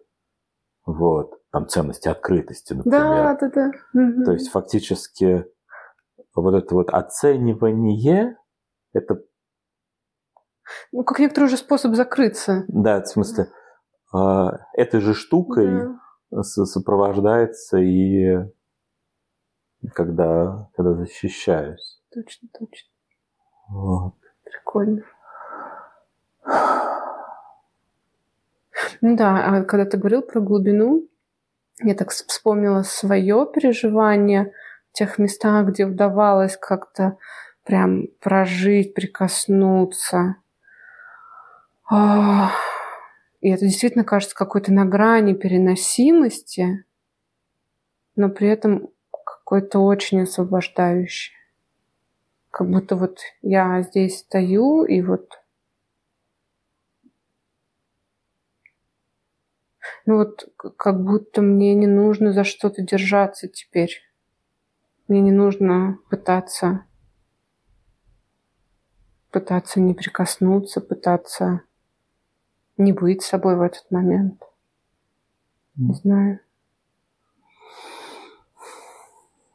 Вот. 0.85 1.41
Там 1.51 1.69
ценности 1.69 2.09
открытости, 2.09 2.73
например. 2.73 3.07
Да, 3.07 3.37
да, 3.41 3.49
да. 3.51 3.71
Мгм. 3.93 4.25
То 4.25 4.33
есть 4.33 4.51
фактически 4.51 5.47
вот 6.41 6.55
это 6.55 6.75
вот 6.75 6.91
оценивание, 6.91 8.37
это, 8.93 9.23
Ну, 10.93 11.05
как 11.05 11.19
некоторый 11.19 11.45
уже 11.45 11.57
способ 11.57 11.95
закрыться. 11.95 12.65
да, 12.69 13.01
в 13.03 13.09
смысле, 13.09 13.49
а, 14.13 14.59
этой 14.75 15.01
же 15.01 15.15
штукой 15.15 15.89
Да. 16.31 16.43
сопровождается 16.43 17.79
и 17.79 18.39
когда, 19.95 20.69
когда 20.77 20.95
защищаюсь. 20.95 22.01
Точно, 22.15 22.49
точно. 22.59 22.89
Вот. 23.69 24.15
Прикольно. 24.45 25.03
Ну 29.01 29.17
да, 29.17 29.45
а 29.47 29.65
когда 29.65 29.85
ты 29.85 29.97
говорил 29.97 30.23
про 30.23 30.41
глубину, 30.41 31.09
я 31.83 31.95
так 31.95 32.11
вспомнила 32.11 32.83
свое 32.83 33.47
переживание 33.53 34.53
тех 34.93 35.19
местах, 35.19 35.69
где 35.69 35.87
удавалось 35.87 36.57
как-то 36.57 37.19
прям 37.65 38.09
прожить, 38.21 38.95
прикоснуться. 38.95 40.37
А, 41.91 42.51
И 43.41 43.51
это 43.51 43.67
действительно 43.67 44.05
кажется 44.05 44.37
какой-то 44.37 44.73
на 44.73 44.85
грани 44.85 45.35
переносимости, 45.35 46.85
но 48.17 48.29
при 48.29 48.49
этом 48.49 48.89
какой-то 49.11 49.81
очень 49.81 50.23
освобождающий. 50.23 51.35
Как 52.51 52.71
будто 52.71 52.97
вот 52.97 53.19
я 53.43 53.83
здесь 53.83 54.21
стою, 54.21 54.85
и 54.85 55.01
вот... 55.03 55.39
Ну 60.07 60.17
вот 60.19 60.49
как 60.77 61.03
будто 61.03 61.43
мне 61.43 61.75
не 61.75 61.87
нужно 61.87 62.33
за 62.33 62.45
что-то 62.45 62.83
держаться 62.83 63.49
теперь. 63.49 64.01
Мне 65.09 65.21
не 65.21 65.33
нужно 65.33 65.99
пытаться 66.11 66.85
пытаться 69.31 69.81
не 69.81 69.95
прикоснуться, 69.95 70.81
пытаться 70.81 71.63
не 72.77 72.93
быть 72.93 73.23
собой 73.23 73.57
в 73.57 73.63
этот 73.63 73.91
момент. 73.91 74.43
Не 75.75 75.95
знаю. 75.95 76.41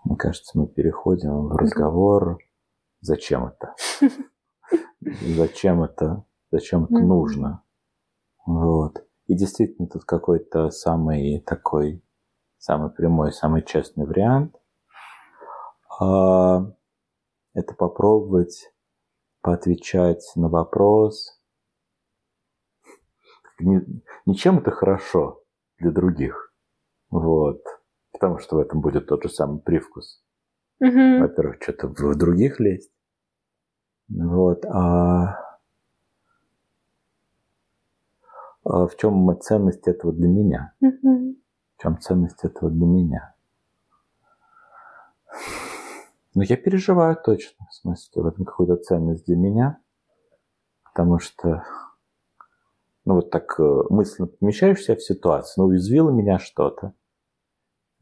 Мне 0.03 0.15
кажется, 0.15 0.57
мы 0.57 0.67
переходим 0.67 1.47
в 1.47 1.55
разговор 1.55 2.39
«Зачем 3.01 3.45
это?» 3.45 3.75
Зачем 5.01 5.83
это? 5.83 6.25
Зачем 6.51 6.85
это 6.85 6.99
нужно? 6.99 7.63
Вот. 8.45 9.05
И 9.27 9.35
действительно, 9.35 9.87
тут 9.87 10.05
какой-то 10.05 10.69
самый 10.69 11.41
такой, 11.41 12.01
самый 12.57 12.89
прямой, 12.89 13.31
самый 13.31 13.61
честный 13.61 14.05
вариант. 14.05 14.55
А, 15.99 16.71
Это 17.53 17.73
попробовать 17.73 18.71
поотвечать 19.41 20.23
на 20.35 20.49
вопрос, 20.49 21.39
ничем 24.25 24.59
это 24.59 24.71
хорошо 24.71 25.43
для 25.79 25.91
других. 25.91 26.53
Вот. 27.09 27.63
Потому 28.11 28.39
что 28.39 28.57
в 28.57 28.59
этом 28.59 28.81
будет 28.81 29.07
тот 29.07 29.23
же 29.23 29.29
самый 29.29 29.59
привкус. 29.59 30.23
Мгм. 30.79 31.21
Во-первых, 31.21 31.57
что-то 31.61 31.87
в 31.87 32.15
других 32.15 32.59
лезть. 32.59 32.91
Вот. 34.09 34.65
А, 34.65 35.39
а 38.63 38.87
в 38.87 38.95
чем 38.97 39.39
ценность 39.41 39.87
этого 39.87 40.13
для 40.13 40.27
меня? 40.27 40.73
Мгм. 40.79 41.37
В 41.77 41.81
чем 41.81 41.99
ценность 41.99 42.43
этого 42.43 42.69
для 42.69 42.85
меня? 42.85 43.33
Ну, 46.37 46.43
я 46.43 46.55
переживаю 46.55 47.15
точно, 47.15 47.65
в 47.67 47.73
смысле, 47.73 48.21
в 48.21 48.27
этом 48.27 48.45
какую-то 48.45 48.75
ценность 48.75 49.25
для 49.25 49.35
меня, 49.35 49.79
потому 50.83 51.17
что, 51.17 51.63
ну, 53.05 53.15
вот 53.15 53.31
так 53.31 53.59
э, 53.59 53.83
мысленно 53.89 54.27
помещаешь 54.27 54.81
себя 54.83 54.97
в 54.97 55.01
ситуацию, 55.01 55.63
ну, 55.63 55.69
уязвило 55.71 56.11
меня 56.11 56.37
что-то. 56.37 56.93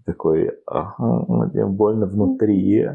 Такой, 0.06 0.50
ага, 0.68 1.26
мне 1.30 1.66
больно 1.66 2.08
внутри. 2.08 2.90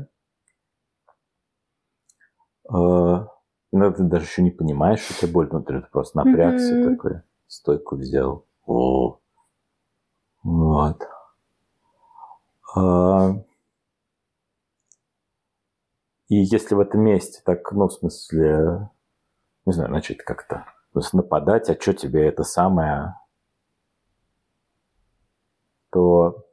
А, 2.68 3.26
Иногда 3.72 3.96
ты 3.96 4.03
даже 4.03 4.26
еще 4.26 4.42
не 4.42 4.50
понимаешь, 4.50 5.00
что 5.00 5.14
тебе 5.22 5.33
больно 5.33 5.53
внутри, 5.53 5.81
ты 5.81 5.87
просто 5.90 6.18
напрягся 6.18 6.74
Мгм. 6.74 6.83
такой, 6.83 7.22
стойку 7.46 7.96
взял. 7.96 8.44
О, 8.66 9.18
вот. 10.42 11.03
А, 12.76 13.42
И 16.31 16.37
если 16.37 16.77
в 16.77 16.81
этом 16.81 17.01
месте 17.01 17.43
так, 17.45 17.73
ну, 17.73 17.88
в 17.88 17.93
смысле, 17.93 18.88
не 19.66 19.73
знаю, 19.73 19.90
начать 19.90 20.19
как-то 20.19 20.64
то 20.93 21.01
есть 21.01 21.12
нападать, 21.12 21.69
а 21.69 21.75
что 21.81 21.93
тебе 21.93 22.25
это 22.27 22.45
самое, 22.45 23.16
то 25.90 26.47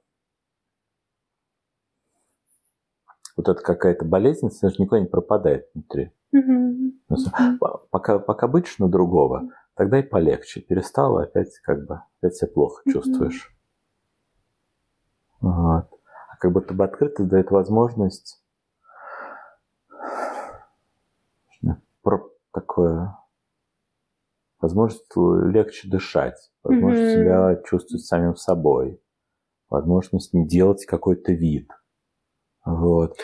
вот 3.35 3.49
это 3.49 3.61
какая-то 3.61 4.03
болезненность, 4.03 4.63
она 4.63 4.71
же 4.71 4.81
никуда 4.81 4.99
не 4.99 5.05
пропадает 5.05 5.69
внутри. 5.75 6.11
Ну, 6.31 7.17
по- 7.59 7.77
Пока, 7.91 8.17
пока 8.17 8.47
бычишь 8.47 8.79
на 8.79 8.89
другого, 8.89 9.49
тогда 9.75 9.99
и 9.99 10.03
полегче. 10.03 10.61
Перестала, 10.61 11.23
опять 11.23 11.55
как 11.59 11.85
бы, 11.85 12.01
опять 12.19 12.35
себя 12.35 12.51
плохо 12.51 12.81
Мгм. 12.83 12.93
чувствуешь. 12.93 13.55
Вот. 15.39 15.87
А 16.29 16.37
как 16.39 16.51
будто 16.51 16.73
бы 16.73 16.83
открытость 16.83 17.29
дает 17.29 17.51
возможность 17.51 18.43
не, 21.61 21.75
про 21.96 21.96
такое 22.51 23.15
возможность 24.59 25.05
легче 25.15 25.89
дышать, 25.89 26.51
возможность 26.63 27.15
Мгм. 27.15 27.23
себя 27.23 27.61
чувствовать 27.65 28.05
самим 28.05 28.35
собой, 28.35 29.01
возможность 29.69 30.33
не 30.33 30.47
делать 30.47 30.85
какой-то 30.85 31.33
вид. 31.33 31.69
Вот. 32.65 33.17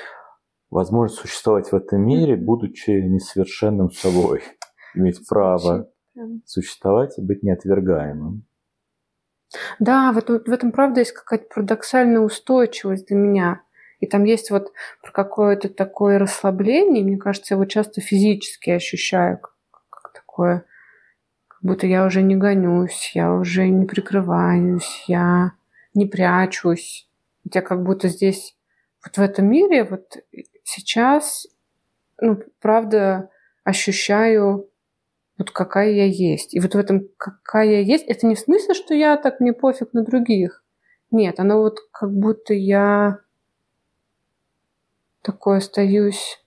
Возможность 0.69 1.19
существовать 1.21 1.71
в 1.71 1.75
этом 1.75 2.01
мире, 2.01 2.35
будучи 2.35 2.91
несовершенным 2.91 3.91
собой. 3.91 4.41
Иметь 4.95 5.27
право 5.27 5.89
существовать 6.45 7.17
и 7.17 7.21
быть 7.21 7.43
неотвергаемым. 7.43 8.45
Да, 9.79 10.11
в 10.11 10.17
этом, 10.17 10.39
в 10.39 10.49
этом 10.49 10.71
правда 10.71 11.01
есть 11.01 11.11
какая-то 11.11 11.45
парадоксальная 11.53 12.21
устойчивость 12.21 13.07
для 13.07 13.17
меня. 13.17 13.61
И 14.03 14.05
там 14.05 14.25
есть 14.25 14.51
вот 14.51 14.73
про 15.01 15.13
какое-то 15.13 15.69
такое 15.69 16.19
расслабление. 16.19 17.05
Мне 17.05 17.15
кажется, 17.15 17.53
я 17.53 17.55
его 17.55 17.63
часто 17.63 18.01
физически 18.01 18.69
ощущаю, 18.69 19.39
как, 19.39 20.11
такое, 20.13 20.65
как 21.47 21.61
будто 21.61 21.87
я 21.87 22.05
уже 22.05 22.21
не 22.21 22.35
гонюсь, 22.35 23.11
я 23.13 23.33
уже 23.33 23.69
не 23.69 23.85
прикрываюсь, 23.85 25.05
я 25.07 25.53
не 25.93 26.05
прячусь. 26.05 27.07
Я 27.49 27.61
как 27.61 27.81
будто 27.81 28.09
здесь, 28.09 28.57
вот 29.05 29.15
в 29.15 29.21
этом 29.21 29.49
мире, 29.49 29.85
вот 29.85 30.17
сейчас, 30.65 31.47
ну, 32.19 32.41
правда, 32.59 33.29
ощущаю 33.63 34.69
вот 35.37 35.51
какая 35.51 35.91
я 35.91 36.05
есть. 36.05 36.53
И 36.53 36.59
вот 36.59 36.75
в 36.75 36.77
этом 36.77 37.07
какая 37.15 37.69
я 37.69 37.79
есть, 37.79 38.03
это 38.03 38.27
не 38.27 38.35
в 38.35 38.39
смысле, 38.39 38.73
что 38.73 38.93
я 38.93 39.15
так 39.15 39.39
мне 39.39 39.53
пофиг 39.53 39.93
на 39.93 40.03
других. 40.03 40.61
Нет, 41.09 41.39
оно 41.39 41.59
вот 41.59 41.79
как 41.93 42.11
будто 42.11 42.53
я 42.53 43.19
такой 45.23 45.57
остаюсь 45.57 46.39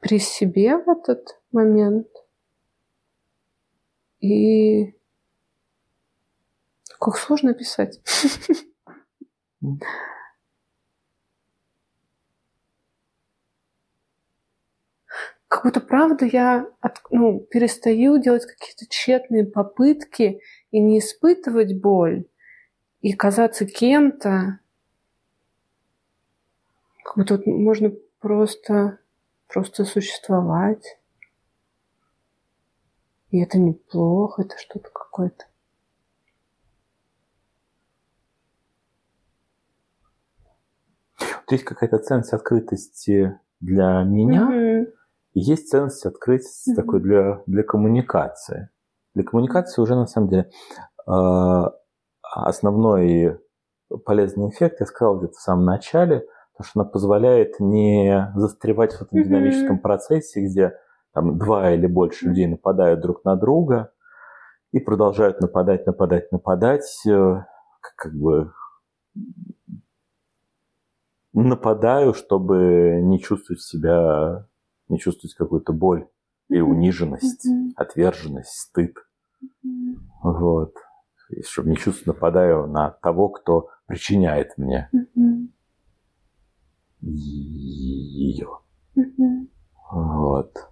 при 0.00 0.18
себе 0.18 0.76
в 0.76 0.90
этот 0.90 1.40
момент. 1.50 2.06
И 4.20 4.94
как 6.98 7.16
сложно 7.16 7.52
писать. 7.54 8.00
как 15.48 15.64
будто 15.64 15.80
правда 15.80 16.24
я 16.24 16.66
от- 16.80 17.02
ну, 17.10 17.40
перестаю 17.40 18.18
делать 18.18 18.46
какие-то 18.46 18.86
тщетные 18.88 19.44
попытки 19.44 20.40
и 20.70 20.80
не 20.80 20.98
испытывать 20.98 21.78
боль, 21.78 22.24
и 23.02 23.12
казаться 23.14 23.66
кем-то. 23.66 24.60
Как 27.04 27.16
будто 27.16 27.36
вот 27.36 27.46
можно 27.46 27.92
просто, 28.20 28.98
просто 29.48 29.84
существовать. 29.84 30.98
И 33.30 33.40
это 33.40 33.58
неплохо, 33.58 34.42
это 34.42 34.56
что-то 34.58 34.90
какое-то. 34.90 35.44
Вот 41.18 41.50
есть 41.50 41.64
какая-то 41.64 41.98
ценность 41.98 42.32
открытости 42.32 43.38
для 43.60 44.02
меня, 44.02 44.46
Мгм. 44.46 44.86
и 45.32 45.40
есть 45.40 45.68
ценность 45.68 46.04
открытости 46.04 46.70
Мгм. 46.70 46.76
такой 46.76 47.00
для, 47.00 47.42
для 47.46 47.62
коммуникации. 47.62 48.68
Для 49.14 49.24
коммуникации 49.24 49.80
уже 49.82 49.94
на 49.94 50.06
самом 50.06 50.28
деле 50.28 50.50
э, 51.06 51.62
основной 52.22 53.40
полезный 54.04 54.50
эффект, 54.50 54.80
я 54.80 54.86
сказал 54.86 55.18
где-то 55.18 55.34
в 55.34 55.40
самом 55.40 55.64
начале, 55.64 56.26
потому 56.52 56.68
что 56.68 56.80
она 56.80 56.88
позволяет 56.88 57.60
не 57.60 58.32
застревать 58.34 58.92
в 58.94 59.02
этом 59.02 59.18
mm-hmm. 59.18 59.24
динамическом 59.24 59.78
процессе, 59.78 60.44
где 60.44 60.74
там 61.12 61.38
два 61.38 61.72
или 61.72 61.86
больше 61.86 62.26
людей 62.26 62.46
нападают 62.46 63.00
друг 63.00 63.24
на 63.24 63.36
друга 63.36 63.92
и 64.72 64.80
продолжают 64.80 65.40
нападать, 65.40 65.86
нападать, 65.86 66.32
нападать, 66.32 67.06
э, 67.06 67.44
как 67.96 68.14
бы 68.14 68.52
нападаю, 71.32 72.14
чтобы 72.14 73.00
не 73.02 73.20
чувствовать 73.20 73.62
себя, 73.62 74.46
не 74.88 74.98
чувствовать 74.98 75.34
какую-то 75.34 75.72
боль 75.72 76.06
и 76.48 76.60
униженность, 76.60 77.46
mm-hmm. 77.46 77.72
отверженность, 77.76 78.50
стыд. 78.50 78.96
Mm-hmm. 79.64 79.96
Вот. 80.22 80.74
И 81.30 81.42
чтобы 81.42 81.70
не 81.70 81.76
чувствовать, 81.76 82.06
нападаю 82.06 82.66
на 82.66 82.90
того, 82.90 83.30
кто 83.30 83.68
причиняет 83.86 84.56
мне 84.58 84.90
mm-hmm. 84.94 85.48
Ее. 87.02 88.48
Вот. 89.90 90.68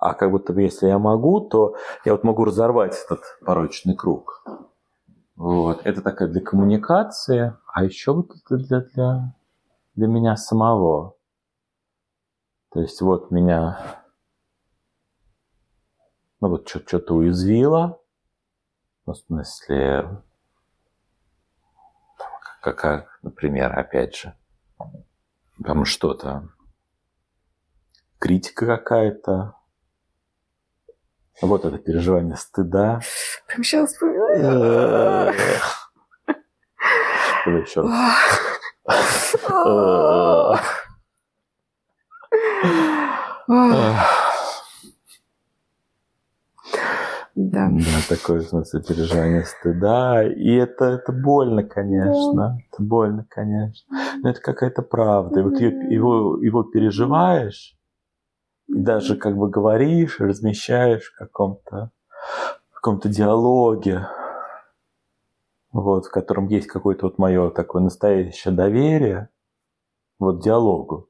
А 0.00 0.14
как 0.14 0.30
будто 0.30 0.52
бы 0.52 0.62
если 0.62 0.88
я 0.88 0.98
могу, 0.98 1.40
то 1.40 1.76
я 2.04 2.12
вот 2.12 2.24
могу 2.24 2.44
разорвать 2.44 2.96
этот 3.04 3.20
порочный 3.44 3.94
круг. 3.94 4.44
Вот. 5.36 5.80
Это 5.84 6.00
такая 6.00 6.28
для 6.28 6.40
коммуникации, 6.40 7.54
а 7.66 7.84
еще 7.84 8.14
вот 8.14 8.30
это 8.30 8.56
для, 8.56 8.80
для, 8.80 9.34
для 9.94 10.06
меня 10.06 10.36
самого. 10.36 11.16
То 12.70 12.80
есть 12.80 13.00
вот 13.00 13.30
меня 13.30 14.02
ну 16.40 16.48
вот 16.48 16.68
что-то 16.68 17.14
уязвило, 17.14 18.00
ну, 19.06 19.12
в 19.12 19.16
смысле, 19.16 20.22
как, 22.60 22.76
как, 22.76 23.18
например, 23.22 23.76
опять 23.78 24.16
же, 24.16 24.34
там 25.64 25.84
что-то, 25.84 26.48
критика 28.18 28.66
какая-то, 28.66 29.54
вот 31.40 31.64
это 31.64 31.78
переживание 31.78 32.36
стыда. 32.36 33.00
Прям 33.46 33.62
сейчас 33.62 33.92
вспоминаю. 33.92 35.34
Давай 37.44 37.60
еще 37.62 37.82
раз. 37.82 37.90
Да. 47.56 47.70
Да, 47.70 48.16
такое, 48.16 48.40
в 48.40 48.48
смысле, 48.48 48.82
переживание 48.82 49.44
стыда. 49.44 50.24
И 50.24 50.52
это, 50.52 50.84
это 50.84 51.12
больно, 51.12 51.62
конечно. 51.62 52.34
Да. 52.34 52.58
Это 52.70 52.82
больно, 52.82 53.26
конечно. 53.28 53.96
Но 54.22 54.28
это 54.28 54.40
какая-то 54.40 54.82
правда. 54.82 55.40
И 55.40 55.42
вот 55.42 55.58
его, 55.58 56.38
его 56.42 56.64
переживаешь, 56.64 57.74
и 58.68 58.78
даже 58.78 59.16
как 59.16 59.36
бы 59.36 59.48
говоришь, 59.48 60.20
размещаешь 60.20 61.04
в 61.04 61.16
каком-то 61.16 61.92
каком-то 62.86 63.08
диалоге, 63.08 64.06
вот, 65.72 66.06
в 66.06 66.10
котором 66.12 66.46
есть 66.46 66.68
какое-то 66.68 67.06
вот 67.06 67.18
мое 67.18 67.50
такое 67.50 67.82
настоящее 67.82 68.54
доверие, 68.54 69.28
вот 70.20 70.40
диалогу. 70.40 71.08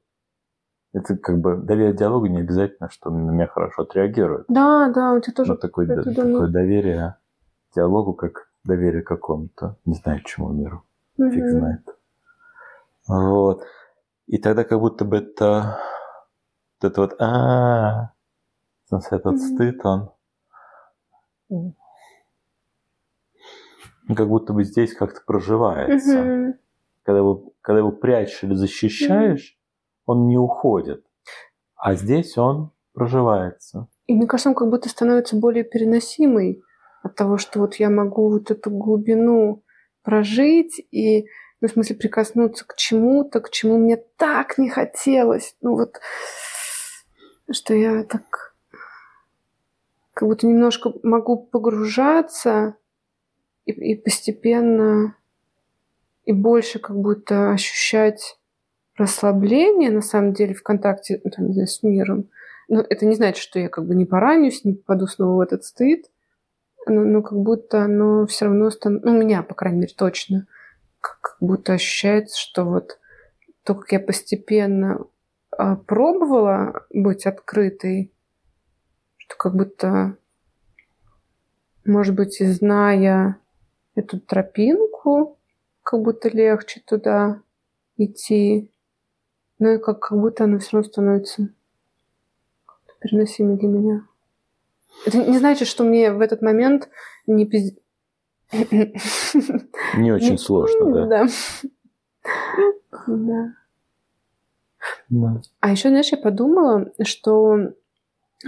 Это 0.93 1.17
как 1.17 1.39
бы 1.39 1.57
доверие 1.57 1.93
диалогу 1.93 2.27
не 2.27 2.39
обязательно, 2.39 2.89
что 2.89 3.09
на 3.09 3.31
меня 3.31 3.47
хорошо 3.47 3.83
отреагирует. 3.83 4.45
Да, 4.47 4.89
да, 4.89 5.13
у 5.13 5.19
тебя 5.19 5.33
тоже. 5.33 5.51
Вот 5.51 5.61
такое, 5.61 5.85
до, 5.85 6.03
такое 6.03 6.47
доверие 6.47 7.17
диалогу, 7.75 8.13
как 8.13 8.49
доверие 8.63 9.03
какому-то, 9.03 9.77
не 9.85 9.95
знаю 9.95 10.21
чему 10.25 10.49
миру, 10.49 10.83
угу. 11.17 11.29
фиг 11.29 11.49
знает. 11.49 11.87
Вот. 13.07 13.63
И 14.27 14.37
тогда 14.37 14.63
как 14.63 14.79
будто 14.79 15.05
бы 15.05 15.17
это, 15.17 15.79
вот 16.81 16.91
это 16.91 17.01
вот, 17.01 17.21
а, 17.21 18.11
этот 18.89 19.39
стыд, 19.39 19.85
он 24.09 24.15
как 24.15 24.27
будто 24.27 24.53
бы 24.53 24.63
здесь 24.63 24.93
как-то 24.93 25.21
проживается. 25.25 26.57
Когда, 27.03 27.19
его, 27.19 27.53
когда 27.61 27.79
его 27.79 27.91
прячешь 27.91 28.43
или 28.43 28.53
защищаешь, 28.53 29.56
он 30.07 30.25
не 30.25 30.37
уходит, 30.37 31.05
а 31.75 31.93
здесь 31.93 32.37
он 32.37 32.71
проживается. 32.93 33.87
И 34.07 34.15
мне 34.15 34.25
кажется, 34.25 34.49
он 34.49 34.55
как 34.55 34.69
будто 34.69 34.89
становится 34.89 35.35
более 35.35 35.63
переносимый 35.63 36.63
от 37.03 37.15
того, 37.15 37.37
что 37.37 37.59
вот 37.59 37.75
я 37.75 37.91
могу 37.91 38.31
вот 38.31 38.49
эту 38.49 38.71
глубину 38.71 39.63
прожить 40.01 40.81
и, 40.91 41.27
ну, 41.61 41.67
в 41.67 41.71
смысле, 41.71 41.97
прикоснуться 41.97 42.65
к 42.65 42.75
чему-то, 42.75 43.41
к 43.41 43.51
чему 43.51 43.77
мне 43.77 43.97
так 43.97 44.57
не 44.57 44.69
хотелось. 44.69 45.55
Ну 45.61 45.75
вот, 45.75 45.99
что 47.51 47.73
я 47.75 48.03
так 48.03 48.55
как 50.13 50.27
будто 50.27 50.47
немножко 50.47 50.93
могу 51.03 51.37
погружаться 51.37 52.75
и, 53.65 53.71
и 53.71 53.95
постепенно 54.01 55.15
и 56.23 56.33
больше 56.33 56.79
как 56.79 56.97
будто 56.97 57.51
ощущать 57.51 58.36
расслабление, 58.97 59.91
на 59.91 60.01
самом 60.01 60.33
деле, 60.33 60.53
в 60.53 60.63
контакте 60.63 61.21
ну, 61.23 61.31
там, 61.31 61.51
с 61.51 61.83
миром. 61.83 62.29
Но 62.67 62.81
это 62.81 63.05
не 63.05 63.15
значит, 63.15 63.41
что 63.41 63.59
я 63.59 63.69
как 63.69 63.85
бы 63.85 63.95
не 63.95 64.05
поранюсь, 64.05 64.65
не 64.65 64.73
попаду 64.73 65.07
снова 65.07 65.37
в 65.37 65.41
этот 65.41 65.63
стыд. 65.63 66.09
Но, 66.87 67.01
но 67.01 67.21
как 67.21 67.37
будто 67.37 67.83
оно 67.83 68.25
все 68.27 68.45
равно 68.45 68.69
становится... 68.69 69.07
Ну, 69.07 69.17
у 69.17 69.21
меня, 69.21 69.43
по 69.43 69.55
крайней 69.55 69.79
мере, 69.81 69.93
точно. 69.95 70.47
Как 70.99 71.37
будто 71.39 71.73
ощущается, 71.73 72.37
что 72.39 72.65
вот 72.65 72.99
то, 73.63 73.75
как 73.75 73.91
я 73.91 73.99
постепенно 73.99 75.05
а, 75.51 75.75
пробовала 75.75 76.85
быть 76.89 77.25
открытой, 77.25 78.13
что 79.17 79.35
как 79.37 79.55
будто, 79.55 80.17
может 81.85 82.15
быть, 82.15 82.39
и 82.41 82.45
зная 82.45 83.37
эту 83.95 84.19
тропинку, 84.19 85.37
как 85.83 86.01
будто 86.01 86.29
легче 86.29 86.81
туда 86.85 87.41
идти. 87.97 88.71
Ну 89.59 89.75
и 89.75 89.77
как, 89.79 89.99
как 89.99 90.19
будто 90.19 90.43
оно 90.43 90.59
все 90.59 90.77
равно 90.77 90.89
становится 90.89 91.49
переносимой 92.99 93.57
для 93.57 93.67
меня. 93.67 94.03
Это 95.05 95.17
не 95.17 95.37
значит, 95.37 95.67
что 95.67 95.83
мне 95.83 96.11
в 96.11 96.21
этот 96.21 96.41
момент 96.41 96.89
не 97.25 97.45
пиз... 97.45 97.73
Не 98.51 100.11
очень 100.11 100.37
сложно, 100.37 101.07
да? 101.07 101.07
Да. 101.07 101.27
Да. 103.07 103.53
Да. 105.09 105.41
А 105.59 105.71
еще, 105.71 105.89
знаешь, 105.89 106.11
я 106.11 106.17
подумала, 106.17 106.91
что 107.03 107.57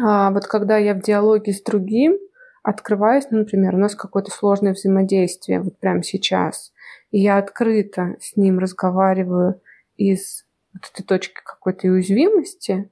а, 0.02 0.32
вот 0.32 0.46
когда 0.46 0.78
я 0.78 0.94
в 0.94 1.02
диалоге 1.02 1.54
с 1.54 1.62
другим 1.62 2.18
открываюсь, 2.64 3.26
ну, 3.32 3.40
например, 3.40 3.76
у 3.76 3.78
нас 3.78 3.96
какое-то 3.96 4.32
сложное 4.32 4.74
взаимодействие 4.74 5.62
вот 5.62 5.78
прямо 5.80 6.04
сейчас, 6.04 6.74
и 7.12 7.20
я 7.20 7.38
открыто 7.38 8.16
с 8.20 8.36
ним 8.36 8.60
разговариваю 8.60 9.62
из 9.98 10.46
вот 10.74 10.84
этой 10.94 11.06
точки 11.06 11.40
какой-то 11.44 11.88
уязвимости, 11.88 12.90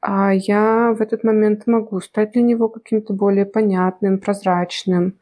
а 0.00 0.32
я 0.32 0.92
в 0.92 1.00
этот 1.00 1.24
момент 1.24 1.66
могу 1.66 2.00
стать 2.00 2.32
для 2.32 2.42
него 2.42 2.68
каким-то 2.68 3.12
более 3.12 3.46
понятным, 3.46 4.18
прозрачным, 4.18 5.18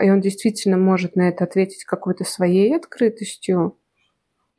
и 0.00 0.10
он 0.10 0.20
действительно 0.20 0.76
может 0.76 1.16
на 1.16 1.28
это 1.28 1.44
ответить 1.44 1.84
какой-то 1.84 2.24
своей 2.24 2.74
открытостью. 2.76 3.76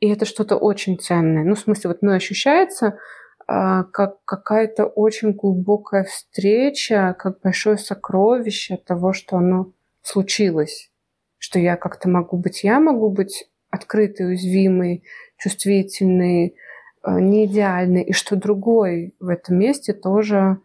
И 0.00 0.08
это 0.08 0.24
что-то 0.24 0.56
очень 0.56 0.98
ценное. 0.98 1.44
Ну, 1.44 1.54
в 1.54 1.60
смысле, 1.60 1.88
вот 1.88 2.02
мной 2.02 2.16
ощущается 2.16 2.98
а, 3.46 3.84
как 3.84 4.24
какая-то 4.24 4.86
очень 4.86 5.32
глубокая 5.32 6.04
встреча, 6.04 7.16
как 7.18 7.40
большое 7.40 7.78
сокровище 7.78 8.76
того, 8.76 9.12
что 9.12 9.36
оно 9.36 9.72
случилось. 10.02 10.90
Что 11.38 11.58
я 11.58 11.76
как-то 11.76 12.08
могу 12.08 12.36
быть, 12.36 12.62
я 12.62 12.78
могу 12.78 13.10
быть 13.10 13.48
открытый, 13.70 14.26
уязвимый, 14.26 15.04
чувствительный, 15.38 16.56
э, 17.04 17.20
не 17.20 17.46
идеальный, 17.46 18.02
и 18.02 18.12
что 18.12 18.36
другой 18.36 19.14
в 19.20 19.28
этом 19.28 19.58
месте 19.58 19.92
тоже, 19.92 20.58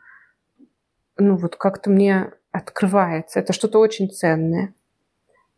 ну 1.17 1.37
вот 1.37 1.55
как-то 1.55 1.89
мне 1.89 2.33
открывается. 2.51 3.39
Это 3.39 3.53
что-то 3.53 3.79
очень 3.79 4.09
ценное. 4.09 4.73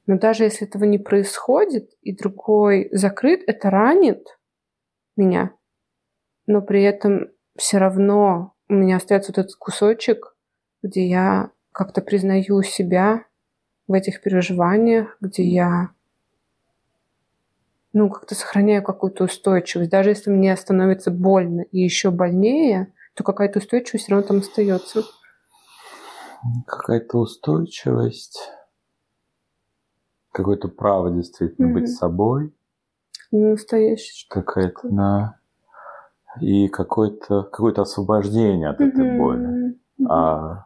Но 0.07 0.17
даже 0.17 0.43
если 0.43 0.67
этого 0.67 0.83
не 0.83 0.99
происходит, 0.99 1.91
и 2.01 2.15
другой 2.15 2.89
закрыт, 2.91 3.41
это 3.47 3.69
ранит 3.69 4.37
меня. 5.15 5.51
Но 6.45 6.61
при 6.61 6.83
этом 6.83 7.29
все 7.57 7.77
равно 7.79 8.53
у 8.69 8.73
меня 8.73 8.97
остается 8.97 9.31
вот 9.31 9.39
этот 9.39 9.55
кусочек, 9.55 10.35
где 10.83 11.07
я 11.07 11.51
как-то 11.71 12.01
признаю 12.01 12.61
себя 12.61 13.25
в 13.87 13.93
этих 13.93 14.21
переживаниях, 14.21 15.17
где 15.21 15.43
я 15.43 15.89
ну, 17.95 18.09
как-то 18.09 18.35
сохраняю 18.35 18.83
какую-то 18.83 19.23
устойчивость. 19.23 19.89
Даже 19.89 20.09
если 20.09 20.29
мне 20.29 20.55
становится 20.57 21.11
больно 21.11 21.61
и 21.61 21.79
еще 21.79 22.11
больнее, 22.11 22.93
то 23.15 23.23
какая-то 23.23 23.59
устойчивость 23.59 24.03
все 24.03 24.11
равно 24.13 24.27
там 24.27 24.37
остается. 24.39 25.03
Какая-то 26.67 27.17
устойчивость. 27.17 28.51
какое-то 30.33 30.67
право 30.67 31.09
действительно 31.09 31.69
Мгм. 31.69 31.75
быть 31.75 31.87
собой, 31.95 32.53
Настоящий. 33.31 34.27
какая-то, 34.29 34.89
да, 34.89 35.39
и 36.41 36.67
какое-то 36.67 37.43
какое 37.43 37.71
освобождение 37.75 38.67
от 38.67 38.81
этой 38.81 39.05
Мгм. 39.05 39.17
боли. 39.17 39.79
А 40.09 40.65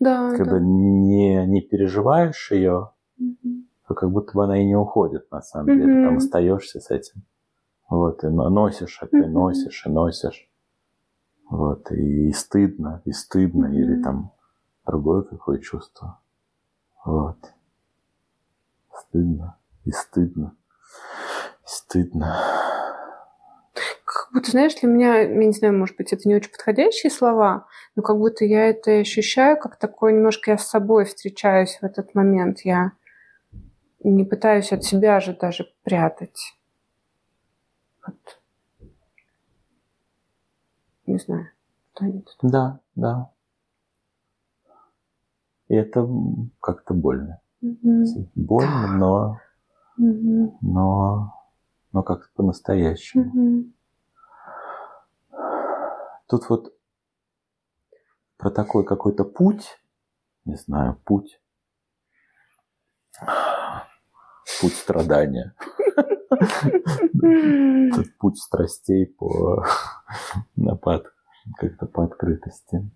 да, 0.00 0.30
когда 0.36 0.58
да. 0.58 0.60
не, 0.60 1.46
не 1.46 1.60
переживаешь 1.60 2.50
ее, 2.50 2.90
Мгм. 3.16 3.53
То 3.86 3.94
как 3.94 4.10
будто 4.10 4.32
бы 4.32 4.44
она 4.44 4.58
и 4.60 4.64
не 4.64 4.76
уходит 4.76 5.30
на 5.30 5.42
самом 5.42 5.66
деле. 5.78 5.92
Мгм. 5.94 6.04
Там 6.04 6.16
остаешься 6.16 6.80
с 6.80 6.90
этим. 6.90 7.22
Вот, 7.88 8.24
и 8.24 8.28
но- 8.28 8.48
носишь 8.48 8.98
это, 9.02 9.16
и 9.18 9.20
Мгм. 9.20 9.32
носишь, 9.32 9.86
и 9.86 9.90
носишь. 9.90 10.48
Вот, 11.50 11.90
и, 11.92 12.32
стыдно, 12.32 13.02
и 13.04 13.12
стыдно, 13.12 13.66
Мгм. 13.66 13.74
или 13.74 14.02
там 14.02 14.32
другое 14.86 15.22
какое 15.22 15.58
чувство. 15.58 16.18
Вот. 17.04 17.36
Стыдно, 18.92 19.56
и 19.84 19.90
стыдно, 19.90 20.56
и 21.62 21.66
стыдно. 21.66 22.36
Как 24.04 24.28
будто, 24.32 24.50
знаешь, 24.50 24.74
для 24.76 24.88
меня, 24.88 25.18
я 25.18 25.26
не 25.28 25.52
знаю, 25.52 25.76
может 25.76 25.96
быть, 25.96 26.12
это 26.12 26.26
не 26.28 26.36
очень 26.36 26.50
подходящие 26.50 27.10
слова, 27.10 27.66
но 27.96 28.02
как 28.02 28.16
будто 28.18 28.44
я 28.44 28.68
это 28.70 28.92
и 28.92 29.00
ощущаю, 29.00 29.58
как 29.58 29.76
такое 29.76 30.12
немножко 30.12 30.52
я 30.52 30.58
с 30.58 30.66
собой 30.68 31.04
встречаюсь 31.04 31.78
в 31.80 31.84
этот 31.84 32.14
момент. 32.14 32.60
Я 32.60 32.92
не 34.10 34.24
пытаюсь 34.24 34.72
от 34.72 34.84
себя 34.84 35.20
же 35.20 35.34
даже 35.34 35.72
прятать. 35.82 36.56
Вот. 38.06 38.40
Не 41.06 41.18
знаю, 41.18 41.48
тонет. 41.94 42.36
Да, 42.42 42.80
да. 42.94 43.30
И 45.68 45.74
это 45.74 46.06
как-то 46.60 46.94
больно. 46.94 47.40
Мгм. 47.60 48.04
Больно, 48.34 48.98
но, 48.98 49.40
Мгм. 49.96 50.58
но, 50.60 51.34
но 51.92 52.02
как-то 52.02 52.28
по-настоящему. 52.34 53.24
Мгм. 53.24 53.74
Тут 56.26 56.48
вот 56.48 56.74
про 58.36 58.50
такой 58.50 58.84
какой-то 58.84 59.24
путь, 59.24 59.78
не 60.44 60.56
знаю, 60.56 61.00
путь, 61.04 61.40
путь 64.60 64.74
страдания, 64.74 65.54
путь 68.18 68.38
страстей 68.38 69.06
по, 69.06 69.64
на 70.56 70.76
под, 70.76 71.12
как-то 71.58 71.86
по 71.86 72.04
открытости. 72.04 72.90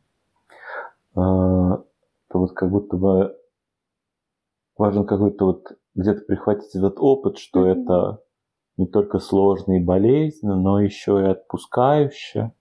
А, 1.15 1.83
То 2.29 2.39
вот 2.39 2.53
как 2.53 2.71
будто 2.71 2.97
бы 2.97 3.37
важно 4.77 5.05
какой-то 5.05 5.45
вот 5.45 5.79
где-то 5.95 6.23
прихватить 6.23 6.75
этот 6.75 6.95
опыт, 6.99 7.39
что 7.39 7.67
это 7.67 8.23
не 8.77 8.87
только 8.87 9.19
сложно 9.19 9.79
и 9.79 9.85
болезненно, 9.85 10.57
но 10.57 10.81
еще 10.81 11.21
и 11.21 11.31
отпускающе. 11.31 12.53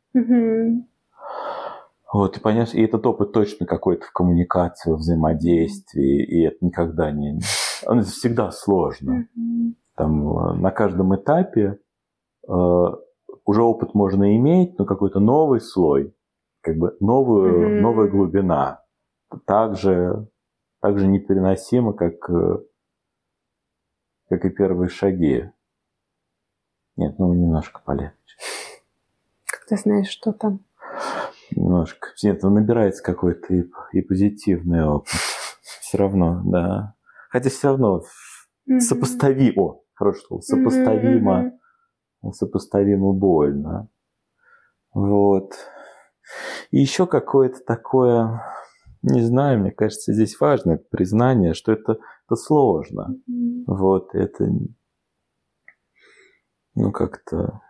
Вот, 2.17 2.35
и 2.35 2.39
понять, 2.39 2.73
и 2.73 2.81
этот 2.81 3.05
опыт 3.05 3.31
точно 3.31 3.67
какой-то 3.67 4.03
в 4.07 4.11
коммуникации, 4.11 4.91
в 4.91 4.95
взаимодействии, 4.95 6.25
и 6.25 6.47
это 6.47 6.57
никогда 6.65 7.11
не... 7.11 7.39
Он 7.85 8.01
всегда 8.01 8.49
сложно. 8.49 9.27
Там 9.95 10.27
э, 10.27 10.53
на 10.53 10.71
каждом 10.71 11.15
этапе 11.15 11.77
э, 12.47 12.51
уже 13.45 13.61
опыт 13.61 13.93
можно 13.93 14.35
иметь, 14.35 14.79
но 14.79 14.85
какой-то 14.85 15.19
новый 15.19 15.61
слой, 15.61 16.15
как 16.61 16.77
бы 16.77 16.97
новую, 16.99 17.69
Мгм. 17.69 17.81
новая 17.83 18.07
глубина, 18.07 18.83
также, 19.45 20.27
также 20.81 21.05
непереносимо, 21.05 21.93
как, 21.93 22.27
э, 22.31 22.57
как 24.27 24.43
и 24.43 24.49
первые 24.49 24.89
шаги. 24.89 25.51
Нет, 26.95 27.19
ну 27.19 27.31
немножко 27.31 27.79
полегче. 27.85 28.37
Как 29.45 29.65
ты 29.67 29.77
знаешь, 29.77 30.09
что 30.09 30.31
там? 30.31 30.61
Немножко. 31.51 32.09
Нет, 32.23 32.43
ну, 32.43 32.49
набирается 32.49 33.03
какой-то 33.03 33.53
и, 33.53 33.65
и 33.93 34.01
позитивный 34.01 34.85
опыт. 34.85 35.11
Все 35.81 35.97
равно, 35.97 36.41
да. 36.45 36.95
Хотя 37.29 37.49
все 37.49 37.69
равно 37.69 38.03
сопоставимо, 38.79 39.79
хорошее 39.93 40.25
слово, 40.25 40.41
сопоставимо, 40.41 41.51
сопоставимо 42.31 43.13
больно. 43.13 43.89
Вот. 44.93 45.53
И 46.71 46.79
еще 46.79 47.07
какое-то 47.07 47.59
такое, 47.65 48.41
не 49.01 49.21
знаю, 49.21 49.59
мне 49.59 49.71
кажется, 49.71 50.13
здесь 50.13 50.39
важно 50.39 50.73
это 50.73 50.85
признание, 50.89 51.53
что 51.53 51.71
это, 51.71 51.99
это 52.25 52.35
сложно. 52.35 53.15
Вот, 53.65 54.13
это, 54.13 54.49
ну, 56.75 56.91
как-то, 56.91 57.61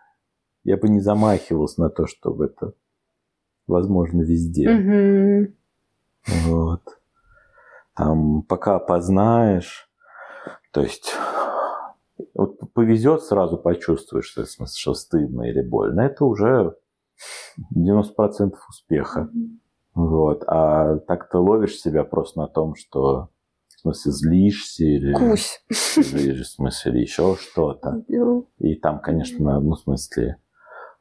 я 0.63 0.77
бы 0.77 0.89
не 0.89 0.99
замахивался 0.99 1.81
на 1.81 1.89
то, 1.89 2.07
чтобы 2.07 2.45
это 2.45 2.73
возможно 3.67 4.21
везде. 4.21 4.69
Мгм. 4.69 5.53
Вот. 6.27 6.81
Там, 7.95 8.43
пока 8.43 8.79
познаешь, 8.79 9.89
то 10.71 10.81
есть, 10.81 11.13
вот 12.33 12.59
повезет, 12.73 13.23
сразу 13.23 13.57
почувствуешь, 13.57 14.25
что, 14.25 14.43
в 14.43 14.49
смысле, 14.49 14.77
что 14.79 14.93
стыдно 14.93 15.43
или 15.43 15.61
больно. 15.61 16.01
Это 16.01 16.25
уже 16.25 16.75
90% 17.71 18.53
успеха. 18.69 19.29
Мгм. 19.33 19.59
Вот. 19.95 20.43
А 20.47 20.97
так 20.99 21.29
ты 21.29 21.37
ловишь 21.37 21.79
себя 21.79 22.03
просто 22.03 22.41
на 22.41 22.47
том, 22.47 22.75
что 22.75 23.29
в 23.69 23.79
смысле 23.79 24.11
злишься 24.11 24.83
или, 24.83 25.13
Кусь. 25.13 25.59
или 25.95 26.43
в 26.43 26.47
смысле 26.47 26.91
или 26.91 26.99
еще 27.01 27.35
что-то. 27.39 28.03
И 28.59 28.75
там, 28.75 28.99
конечно, 28.99 29.59
ну, 29.59 29.71
в 29.71 29.79
смысле, 29.79 30.37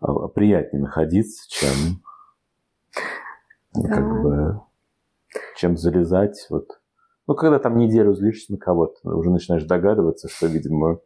а, 0.01 0.29
приятнее 0.29 0.83
находиться, 0.83 1.47
чем 1.49 2.03
Да. 3.75 3.89
как 3.89 4.23
бы 4.23 4.61
чем 5.57 5.77
залезать. 5.77 6.47
Вот. 6.51 6.81
Ну, 7.27 7.35
когда 7.35 7.59
там 7.59 7.77
неделю 7.77 8.15
злишься 8.15 8.53
на 8.53 8.59
кого-то, 8.59 9.17
уже 9.17 9.31
начинаешь 9.31 9.65
догадываться, 9.65 10.29
что, 10.29 10.47
видимо, 10.47 11.01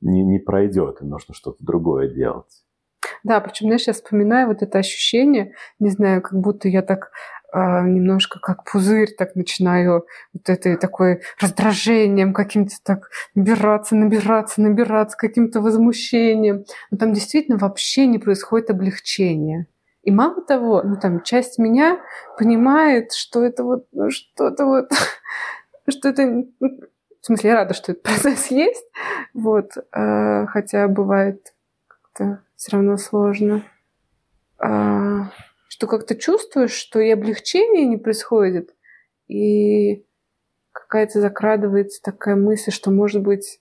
не, 0.00 0.22
не 0.22 0.38
пройдет, 0.38 1.02
и 1.02 1.04
нужно 1.04 1.34
что-то 1.34 1.58
другое 1.64 2.08
делать. 2.08 2.64
Да, 3.24 3.40
причем, 3.40 3.66
знаешь, 3.66 3.86
я 3.86 3.92
вспоминаю 3.92 4.48
вот 4.48 4.62
это 4.62 4.78
ощущение, 4.78 5.54
не 5.80 5.90
знаю, 5.90 6.22
как 6.22 6.38
будто 6.38 6.68
я 6.68 6.82
так 6.82 7.10
а, 7.50 7.82
немножко 7.82 8.38
как 8.40 8.64
пузырь 8.70 9.14
так 9.16 9.34
начинаю 9.34 10.06
вот 10.34 10.48
этой 10.48 10.76
такой 10.76 11.22
раздражением 11.40 12.34
каким-то 12.34 12.74
так 12.84 13.08
набираться, 13.34 13.96
набираться, 13.96 14.60
набираться, 14.60 15.16
каким-то 15.16 15.60
возмущением. 15.60 16.64
Но 16.90 16.98
там 16.98 17.14
действительно 17.14 17.56
вообще 17.56 18.06
не 18.06 18.18
происходит 18.18 18.70
облегчение. 18.70 19.66
И 20.08 20.10
мало 20.10 20.40
того, 20.40 20.80
ну 20.82 20.96
там 20.98 21.22
часть 21.22 21.58
меня 21.58 22.00
понимает, 22.38 23.12
что 23.12 23.44
это 23.44 23.62
вот 23.62 23.88
ну, 23.92 24.08
что-то 24.08 24.64
вот, 24.64 24.90
что 25.86 26.08
это... 26.08 26.24
ну, 26.24 26.80
В 27.20 27.26
смысле, 27.26 27.50
я 27.50 27.56
рада, 27.56 27.74
что 27.74 27.92
этот 27.92 28.02
процесс 28.04 28.46
есть, 28.46 28.86
вот, 29.34 29.72
а, 29.92 30.46
хотя 30.46 30.88
бывает 30.88 31.52
как-то 31.86 32.42
все 32.56 32.72
равно 32.72 32.96
сложно. 32.96 33.64
А, 34.58 35.30
что 35.68 35.86
как-то 35.86 36.16
чувствуешь, 36.16 36.72
что 36.72 37.00
и 37.00 37.10
облегчение 37.10 37.84
не 37.84 37.98
происходит, 37.98 38.74
и 39.26 40.06
какая-то 40.72 41.20
закрадывается 41.20 42.00
такая 42.02 42.34
мысль, 42.34 42.70
что, 42.70 42.90
может 42.90 43.20
быть, 43.20 43.60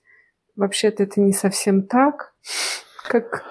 вообще-то 0.55 1.03
это 1.03 1.19
не 1.19 1.33
совсем 1.33 1.85
так, 1.85 2.33
как... 3.09 3.43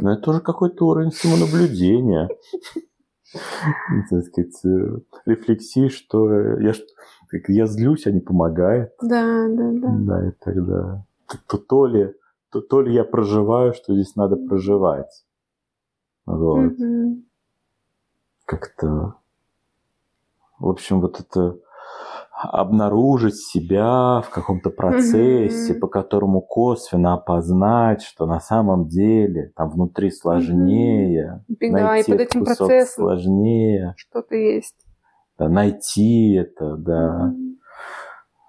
Но 0.00 0.12
это 0.12 0.22
тоже 0.22 0.40
какой-то 0.40 0.86
уровень 0.86 1.12
самонаблюдения. 1.12 2.28
Так 4.10 4.24
сказать, 4.26 4.64
э, 4.64 4.98
рефлексии, 5.26 5.88
что 5.88 6.30
я, 6.58 6.72
я 7.48 7.66
злюсь, 7.66 8.06
а 8.06 8.10
не 8.10 8.20
помогает. 8.20 8.92
Да, 9.00 9.48
да, 9.48 9.70
да. 9.72 9.88
Да, 9.98 10.28
и 10.28 10.32
тогда 10.32 11.04
то, 11.46 11.58
то, 11.58 11.86
ли, 11.86 12.14
то, 12.50 12.60
то 12.60 12.80
ли 12.82 12.92
я 12.94 13.04
проживаю, 13.04 13.74
что 13.74 13.94
здесь 13.94 14.16
надо 14.16 14.36
проживать. 14.36 15.24
Вот. 16.26 16.78
Мгм. 16.78 17.24
Как-то... 18.44 19.14
В 20.58 20.68
общем, 20.68 21.00
вот 21.00 21.18
это 21.18 21.58
обнаружить 22.42 23.36
себя 23.36 24.20
в 24.20 24.30
каком-то 24.30 24.70
процессе, 24.70 25.72
Мгм. 25.72 25.80
по 25.80 25.86
которому 25.88 26.40
косвенно 26.40 27.14
опознать, 27.14 28.02
что 28.02 28.26
на 28.26 28.40
самом 28.40 28.88
деле 28.88 29.52
там 29.56 29.70
внутри 29.70 30.10
сложнее, 30.10 31.44
Да, 31.48 31.66
и 31.66 31.70
найти 31.70 32.10
под 32.10 32.20
этим 32.20 32.40
кусок 32.40 32.68
процессом 32.68 33.04
сложнее, 33.04 33.94
что-то 33.96 34.34
есть. 34.34 34.76
да, 35.38 35.48
найти 35.48 36.34
это, 36.34 36.76
да. 36.76 37.26
Мгм. 37.26 37.52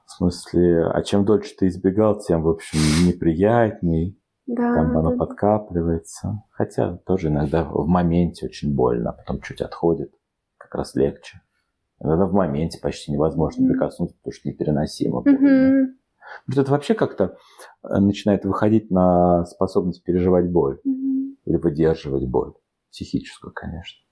В 0.06 0.12
смысле, 0.18 0.86
а 0.94 1.02
чем 1.02 1.26
дольше 1.26 1.56
ты 1.58 1.68
избегал, 1.68 2.20
тем, 2.20 2.44
в 2.44 2.50
общем, 2.50 2.78
неприятней, 3.08 4.20
Да, 4.46 4.74
там 4.76 4.96
оно 4.98 5.12
да, 5.12 5.18
подкапливается. 5.18 6.44
Хотя 6.52 6.98
тоже 7.06 7.30
иногда 7.30 7.64
в 7.64 7.88
моменте 7.88 8.46
очень 8.46 8.76
больно, 8.76 9.10
а 9.12 9.14
потом 9.14 9.42
чуть 9.42 9.62
отходит, 9.62 10.12
как 10.58 10.76
раз 10.76 10.94
легче. 10.96 11.40
Иногда 12.04 12.26
в 12.26 12.34
моменте 12.34 12.80
почти 12.82 13.14
невозможно 13.14 13.66
прикоснуться, 13.66 14.18
потому 14.18 14.34
что 14.34 14.50
непереносимо 14.50 15.22
больно. 15.22 15.96
Вот 16.48 16.58
это 16.58 16.72
вообще 16.72 16.96
как-то 16.96 17.38
э, 17.84 17.98
начинает 18.00 18.44
выходить 18.44 18.92
на 18.92 19.46
способность 19.46 20.04
переживать 20.04 20.52
боль 20.52 20.80
Мгм. 20.84 21.38
или 21.46 21.56
выдерживать 21.56 22.28
боль. 22.28 22.54
Психическую, 22.92 23.54
конечно. 23.54 24.04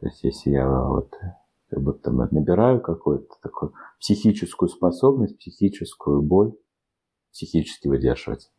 То 0.00 0.06
есть 0.06 0.24
если 0.24 0.50
я 0.50 0.68
вот 0.68 1.12
э, 1.14 1.34
как 1.68 1.82
будто 1.82 2.10
набираю 2.12 2.80
какую-то 2.80 3.34
такую 3.42 3.74
психическую 3.98 4.68
способность, 4.68 5.38
психическую 5.38 6.22
боль, 6.22 6.54
психически 7.32 7.88
выдерживать. 7.88 8.50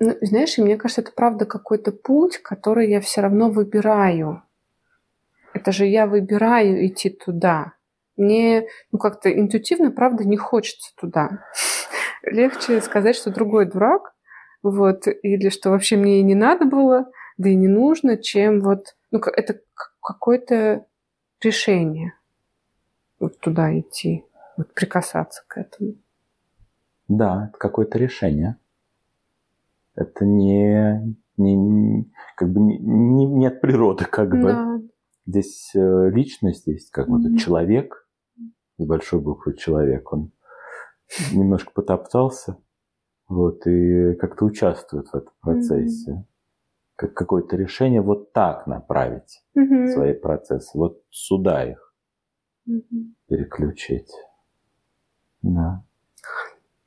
Ну, 0.00 0.16
знаешь, 0.22 0.58
мне 0.58 0.76
кажется, 0.76 1.02
это 1.02 1.12
правда 1.14 1.46
какой-то 1.46 1.92
путь, 1.92 2.38
который 2.38 2.90
я 2.90 3.00
все 3.00 3.20
равно 3.20 3.50
выбираю. 3.50 4.42
Это 5.54 5.72
же 5.72 5.86
я 5.86 6.06
выбираю 6.06 6.86
идти 6.86 7.10
туда. 7.10 7.74
Мне 8.16 8.66
ну, 8.92 8.98
как-то 8.98 9.32
интуитивно, 9.32 9.90
правда, 9.90 10.24
не 10.24 10.36
хочется 10.36 10.92
туда. 10.96 11.44
Легче 12.22 12.80
сказать, 12.80 13.16
что 13.16 13.30
другой 13.30 13.66
дурак, 13.66 14.14
вот, 14.62 15.06
или 15.06 15.48
что 15.48 15.70
вообще 15.70 15.96
мне 15.96 16.20
и 16.20 16.22
не 16.22 16.34
надо 16.34 16.64
было, 16.64 17.10
да 17.38 17.48
и 17.48 17.54
не 17.54 17.68
нужно, 17.68 18.16
чем 18.16 18.60
вот, 18.60 18.96
ну, 19.10 19.20
это 19.20 19.60
какое-то 20.00 20.86
решение 21.40 22.14
вот 23.20 23.38
туда 23.40 23.78
идти, 23.78 24.24
вот 24.56 24.72
прикасаться 24.74 25.42
к 25.46 25.58
этому. 25.58 25.94
Да, 27.08 27.48
это 27.48 27.58
какое-то 27.58 27.98
решение. 27.98 28.56
Это 29.94 30.24
не, 30.24 31.16
не, 31.36 32.10
как 32.36 32.50
бы 32.50 32.60
не, 32.60 32.78
не, 32.78 33.26
не 33.26 33.46
от 33.46 33.60
природы, 33.60 34.04
как 34.06 34.30
бы. 34.30 34.88
Здесь 35.26 35.70
э, 35.74 36.10
личность 36.10 36.66
есть, 36.66 36.90
как 36.90 37.08
вот 37.08 37.22
Мгм. 37.22 37.36
человек, 37.36 38.08
с 38.78 38.84
большой 38.84 39.20
буквы 39.20 39.56
человек, 39.56 40.12
он 40.12 40.32
немножко 41.32 41.70
потоптался, 41.72 42.58
вот, 43.28 43.66
и 43.66 44.14
как-то 44.14 44.44
участвует 44.44 45.08
в 45.08 45.14
этом 45.14 45.32
процессе. 45.40 46.24
Как 46.96 47.14
какое-то 47.14 47.56
решение 47.56 48.02
вот 48.02 48.32
так 48.32 48.66
направить 48.66 49.42
Мгм. 49.54 49.88
свои 49.88 50.12
процессы, 50.12 50.76
вот 50.78 51.02
сюда 51.10 51.70
их 51.70 51.94
Мгм. 52.66 53.16
переключить. 53.26 54.12
Да. 55.42 55.84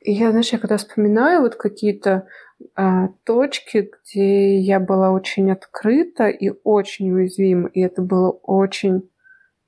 Я, 0.09 0.29
знаешь, 0.31 0.53
я 0.53 0.59
когда 0.59 0.77
вспоминаю 0.77 1.41
вот 1.41 1.55
какие-то 1.55 2.27
а, 2.75 3.09
точки, 3.25 3.91
где 3.91 4.57
я 4.57 4.79
была 4.79 5.11
очень 5.11 5.51
открыта 5.51 6.29
и 6.29 6.53
очень 6.63 7.11
уязвима, 7.11 7.67
и 7.67 7.81
это 7.81 8.01
было 8.01 8.29
очень 8.29 9.09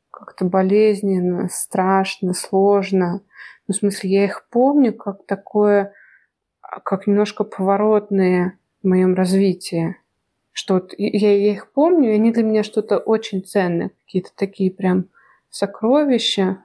как-то 0.09 0.45
болезненно, 0.45 1.49
страшно, 1.49 2.33
сложно. 2.33 3.21
Ну, 3.67 3.73
в 3.73 3.75
смысле, 3.75 4.11
я 4.11 4.23
их 4.23 4.47
помню 4.49 4.93
как 4.93 5.25
такое, 5.25 5.91
как 6.61 7.05
немножко 7.05 7.43
поворотные 7.43 8.57
в 8.81 8.87
моем 8.87 9.15
развитии. 9.15 9.97
Что 10.53 10.75
вот 10.75 10.93
я, 10.97 11.35
я 11.35 11.51
их 11.51 11.69
помню, 11.73 12.11
и 12.11 12.15
они 12.15 12.31
для 12.31 12.43
меня 12.43 12.63
что-то 12.63 12.97
очень 12.97 13.43
ценное, 13.43 13.91
какие-то 14.05 14.29
такие 14.37 14.71
прям 14.71 15.09
сокровища, 15.49 16.63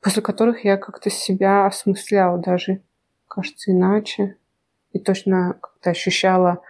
после 0.00 0.20
которых 0.20 0.64
я 0.64 0.76
как-то 0.76 1.10
себя 1.10 1.64
осмысляла 1.64 2.38
даже, 2.38 2.82
кажется, 3.28 3.70
иначе. 3.72 4.36
И 4.92 4.98
точно 4.98 5.54
как-то 5.60 5.90
ощущала 5.90 6.62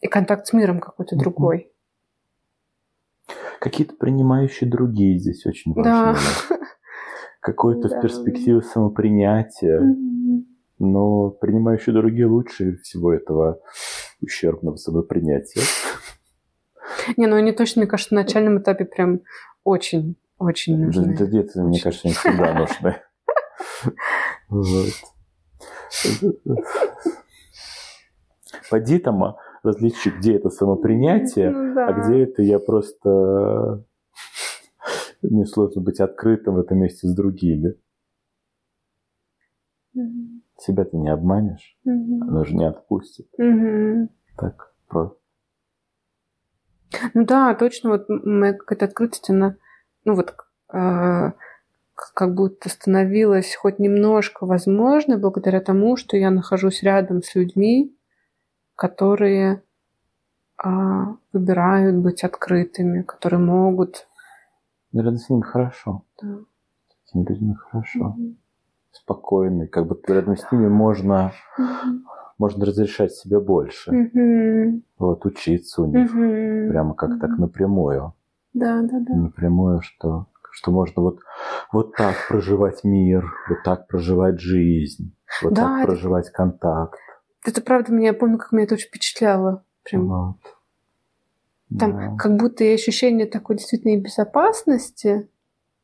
и 0.00 0.06
контакт 0.08 0.46
с 0.46 0.52
миром 0.52 0.80
какой-то 0.80 1.14
Мгм. 1.14 1.22
другой. 1.22 1.72
Какие-то 3.60 3.94
принимающие 3.94 4.68
другие 4.68 5.18
здесь 5.18 5.46
очень 5.46 5.72
Да. 5.74 6.12
важны. 6.12 6.58
Какое-то 7.40 7.88
Да. 7.88 7.98
в 7.98 8.02
перспективе 8.02 8.62
самопринятия. 8.62 9.80
Мгм. 9.80 10.46
Но 10.78 11.30
принимающие 11.30 11.94
другие 11.94 12.26
лучше 12.26 12.76
всего 12.78 13.12
этого 13.12 13.60
ущербного 14.20 14.76
самопринятия. 14.76 15.62
Не, 17.16 17.26
ну 17.26 17.36
они 17.36 17.52
точно, 17.52 17.82
мне 17.82 17.88
кажется, 17.90 18.14
на 18.14 18.22
начальном 18.22 18.58
этапе 18.58 18.84
прям 18.84 19.20
очень, 19.64 20.16
очень 20.38 20.84
нужны. 20.84 21.16
да 21.16 21.24
где-то, 21.24 21.62
мне 21.62 21.80
кажется, 21.80 22.08
они 22.08 22.14
всегда 22.14 22.54
нужны. 22.54 23.00
Вот. 24.48 24.92
Поди 28.70 28.98
там 28.98 29.22
а, 29.24 29.36
различи, 29.62 30.10
где 30.10 30.36
это 30.36 30.50
самопринятие, 30.50 31.50
Ну 31.50 31.74
да. 31.74 31.86
а 31.88 31.92
где 31.92 32.24
это 32.24 32.42
я 32.42 32.58
просто... 32.58 33.84
Мне 35.22 35.46
сложно 35.46 35.80
быть 35.82 36.00
открытым 36.00 36.54
в 36.54 36.58
этом 36.58 36.78
месте 36.78 37.06
с 37.06 37.14
другими. 37.14 37.76
Мгм. 39.94 40.42
Себя 40.58 40.84
ты 40.84 40.96
не 40.96 41.10
обманешь, 41.10 41.76
Мгм. 41.84 42.22
оно 42.28 42.44
же 42.44 42.56
не 42.56 42.66
отпустит. 42.66 43.28
Мгм. 43.38 44.08
Так 44.36 44.74
просто. 44.88 45.16
Ну 47.14 47.24
да, 47.24 47.54
точно, 47.54 47.90
вот 47.90 48.06
моя 48.08 48.52
какая-то 48.52 48.86
открытость, 48.86 49.30
она, 49.30 49.56
ну 50.04 50.14
вот, 50.14 50.34
э, 50.72 51.32
как 51.94 52.34
будто 52.34 52.68
становилась 52.68 53.54
хоть 53.54 53.78
немножко 53.78 54.46
возможной 54.46 55.18
благодаря 55.18 55.60
тому, 55.60 55.96
что 55.96 56.16
я 56.16 56.30
нахожусь 56.30 56.82
рядом 56.82 57.22
с 57.22 57.34
людьми, 57.34 57.96
которые 58.76 59.62
а, 60.56 61.16
выбирают 61.32 61.96
быть 61.96 62.24
открытыми, 62.24 63.02
которые 63.02 63.40
могут. 63.40 64.06
Рядом 64.92 65.16
с 65.16 65.28
ними 65.28 65.42
хорошо. 65.42 66.02
Да. 66.20 66.38
С 67.04 67.10
этими 67.10 67.24
людьми 67.28 67.54
хорошо. 67.54 68.14
Мгм. 68.16 68.36
Спокойно. 68.92 69.66
Как 69.66 69.86
будто 69.86 70.12
рядом 70.12 70.36
с 70.36 70.52
ними 70.52 70.68
можно, 70.68 71.32
Мгм. 71.58 72.06
можно 72.38 72.66
разрешать 72.66 73.12
себе 73.12 73.40
больше. 73.40 73.90
Мгм. 73.90 74.82
Вот, 74.98 75.24
учиться 75.24 75.82
у 75.82 75.86
них. 75.86 76.12
Мгм. 76.12 76.68
Прямо 76.70 76.94
как 76.94 77.18
так 77.20 77.30
Мгм. 77.30 77.40
напрямую. 77.42 78.12
Да, 78.54 78.82
да, 78.82 79.00
да. 79.00 79.14
Напрямую, 79.14 79.80
что, 79.80 80.26
что 80.50 80.70
можно 80.70 81.02
вот, 81.02 81.20
вот 81.72 81.94
так 81.96 82.16
проживать 82.28 82.84
мир, 82.84 83.24
вот 83.48 83.58
так 83.64 83.86
проживать 83.88 84.40
жизнь, 84.40 85.14
вот 85.42 85.52
Да, 85.54 85.62
так 85.62 85.78
это- 85.78 85.86
проживать 85.92 86.30
контакт. 86.30 86.98
Это 87.44 87.60
правда, 87.60 87.92
меня, 87.92 88.08
я 88.08 88.14
помню, 88.14 88.38
как 88.38 88.52
меня 88.52 88.64
это 88.64 88.74
очень 88.74 88.88
впечатляло. 88.88 89.64
Прям 89.84 90.08
Вот. 90.08 90.36
Там 91.78 91.92
Да. 91.92 92.16
как 92.18 92.36
будто 92.36 92.64
и 92.64 92.74
ощущение 92.74 93.26
такой 93.26 93.56
действительно 93.56 94.00
безопасности, 94.00 95.28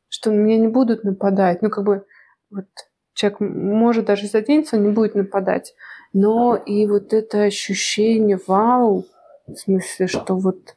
что 0.09 0.31
на 0.31 0.37
меня 0.37 0.59
не 0.59 0.69
будут 0.69 1.03
нападать. 1.05 1.63
Ну, 1.63 1.71
как 1.71 1.85
бы 1.85 2.05
вот 2.51 2.67
человек 3.15 3.41
может 3.41 4.05
даже 4.05 4.27
заденется, 4.27 4.77
он 4.77 4.85
не 4.85 4.91
будет 4.91 5.15
нападать. 5.15 5.75
Но 6.13 6.57
и 6.57 6.87
вот 6.87 7.13
это 7.13 7.43
ощущение 7.43 8.39
вау, 8.47 9.05
в 9.47 9.55
смысле, 9.57 10.07
что 10.07 10.37
вот... 10.37 10.77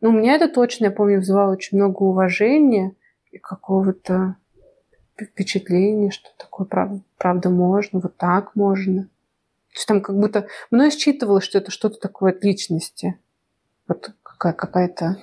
Ну, 0.00 0.10
у 0.10 0.12
меня 0.12 0.34
это 0.36 0.48
точно, 0.48 0.86
я 0.86 0.90
помню, 0.90 1.18
вызывало 1.18 1.52
очень 1.52 1.76
много 1.78 2.02
уважения 2.02 2.94
и 3.30 3.38
какого-то 3.38 4.36
вп- 5.16 5.26
впечатления, 5.26 6.10
что 6.10 6.28
такое 6.38 6.66
прав- 6.66 7.00
правда 7.18 7.50
можно, 7.50 8.00
вот 8.00 8.16
так 8.16 8.54
можно. 8.56 9.04
То 9.04 9.76
есть 9.76 9.86
там 9.88 10.00
как 10.02 10.16
будто 10.18 10.46
мной 10.70 10.90
считывалось, 10.90 11.44
что 11.44 11.58
это 11.58 11.70
что-то 11.70 11.98
такое 11.98 12.32
от 12.32 12.44
личности. 12.44 13.18
Вот 13.88 14.12
какая- 14.22 14.52
какая-то 14.52 15.16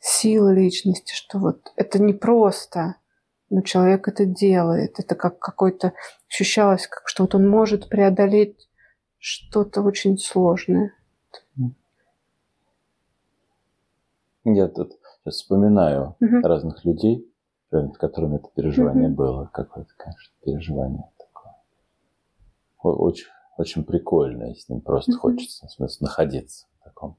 сила 0.00 0.52
личности, 0.52 1.14
что 1.14 1.38
вот 1.38 1.72
это 1.76 1.98
не 2.00 2.12
просто, 2.14 2.96
но 3.50 3.60
человек 3.60 4.08
это 4.08 4.24
делает. 4.26 4.98
Это 4.98 5.14
как 5.14 5.38
какой-то 5.38 5.92
ощущалось, 6.28 6.86
как 6.86 7.08
что 7.08 7.24
вот 7.24 7.34
он 7.34 7.48
может 7.48 7.88
преодолеть 7.88 8.68
что-то 9.18 9.82
очень 9.82 10.18
сложное. 10.18 10.92
Я 14.44 14.68
тут 14.68 14.92
сейчас 15.24 15.36
вспоминаю 15.36 16.14
Мгм. 16.20 16.44
разных 16.44 16.84
людей, 16.84 17.28
перед 17.70 17.96
которыми 17.96 18.36
это 18.36 18.48
переживание 18.54 19.08
Мгм. 19.08 19.16
было. 19.16 19.50
Какое-то, 19.52 19.90
конечно, 19.96 20.34
переживание 20.42 21.10
такое. 21.18 21.54
Очень, 22.82 23.26
очень 23.58 23.84
прикольное, 23.84 24.54
с 24.54 24.68
ним 24.68 24.80
просто 24.80 25.12
Мгм. 25.12 25.20
хочется, 25.20 25.66
в 25.66 25.72
смысле, 25.72 26.06
находиться 26.06 26.66
в 26.80 26.84
таком 26.84 27.16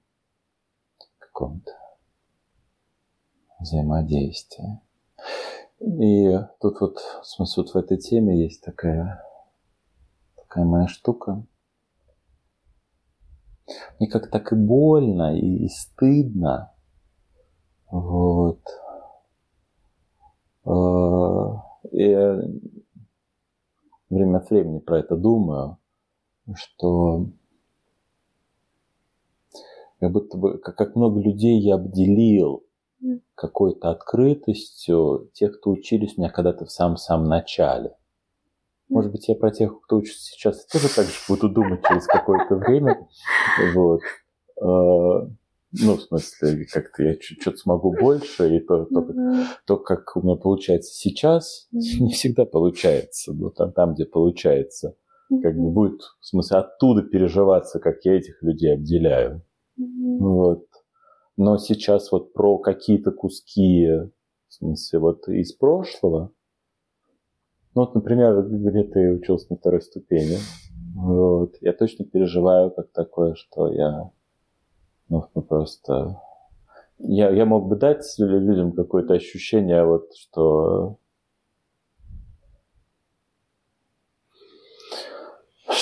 каком-то 1.20 1.72
взаимодействии. 3.60 4.80
И 5.80 6.40
тут 6.60 6.82
вот, 6.82 6.98
в 6.98 7.26
смысле, 7.26 7.64
вот 7.64 7.74
в 7.74 7.78
этой 7.78 7.98
теме 7.98 8.44
есть 8.44 8.64
такая, 8.64 9.24
такая 10.36 10.66
моя 10.66 10.88
штука. 10.88 11.44
Мне 14.00 14.10
как 14.10 14.32
так 14.32 14.52
и 14.54 14.56
больно, 14.56 15.38
и, 15.38 15.66
и 15.66 15.70
стыдно. 15.70 16.74
Вот. 17.92 18.62
Я 21.98 22.40
время 24.10 24.38
от 24.38 24.50
времени 24.52 24.80
про 24.80 25.00
это 25.00 25.16
думаю, 25.16 25.78
что 26.54 27.26
как 30.00 30.12
будто 30.12 30.38
бы, 30.38 30.60
как, 30.60 30.76
как 30.76 30.96
много 30.96 31.20
людей 31.20 31.60
я 31.60 31.76
обделил 31.76 32.64
какой-то 33.34 33.90
открытостью 33.90 35.32
тех, 35.34 35.58
кто 35.60 35.72
учились 35.72 36.18
у 36.18 36.22
меня 36.22 36.30
когда-то 36.30 36.66
в 36.66 36.72
самом-самом 36.72 37.28
начале. 37.28 37.96
Может 38.90 39.12
быть, 39.12 39.28
я 39.28 39.36
про 39.36 39.50
тех, 39.52 39.82
кто 39.82 39.98
учится 39.98 40.22
сейчас, 40.22 40.66
тоже 40.68 40.94
так 40.94 41.06
же 41.06 41.14
буду 41.28 41.50
думать 41.50 41.82
через 41.88 42.06
какое-то 42.06 42.56
время. 42.56 43.08
Вот. 43.74 44.02
Ну, 45.72 45.98
в 45.98 46.02
смысле, 46.02 46.66
как-то 46.72 47.04
я 47.04 47.16
что-то 47.20 47.58
смогу 47.58 47.94
больше, 47.94 48.56
и 48.56 48.60
то, 48.62 48.86
то, 48.86 49.06
то, 49.66 49.78
как 49.78 50.16
у 50.16 50.22
меня 50.22 50.36
получается 50.38 50.94
сейчас, 50.94 51.68
не 51.72 52.12
всегда 52.14 52.46
получается. 52.46 53.34
Но 53.34 53.50
там, 53.50 53.74
там 53.74 53.94
где 53.94 54.06
получается, 54.06 54.96
как 55.30 55.58
бы 55.58 55.70
будет, 55.72 56.02
в 56.22 56.26
смысле, 56.26 56.60
оттуда 56.60 57.04
переживаться, 57.04 57.80
как 57.80 57.98
я 58.06 58.16
этих 58.16 58.42
людей 58.42 58.74
обделяю. 58.74 59.44
Вот. 59.78 60.66
Но 61.36 61.58
сейчас 61.58 62.12
вот 62.12 62.34
про 62.34 62.58
какие-то 62.58 63.12
куски, 63.12 63.88
в 64.48 64.54
смысле, 64.54 65.00
вот 65.00 65.28
из 65.28 65.54
прошлого, 65.54 66.32
ну 67.76 67.82
вот, 67.82 67.94
например, 67.94 68.42
где 68.42 68.84
ты 68.84 69.14
учился 69.14 69.48
на 69.52 69.58
второй 69.58 69.82
ступени, 69.82 70.38
вот, 70.96 71.58
я 71.62 71.74
точно 71.74 72.06
переживаю 72.06 72.72
как 72.72 72.92
такое, 72.92 73.36
что 73.36 73.72
я 73.72 74.12
ну, 75.10 75.42
просто... 75.42 76.22
Я, 77.00 77.30
я 77.30 77.46
мог 77.46 77.68
бы 77.68 77.76
дать 77.76 78.04
людям 78.18 78.72
какое-то 78.72 79.14
ощущение, 79.14 79.86
вот, 79.86 80.16
что 80.16 80.98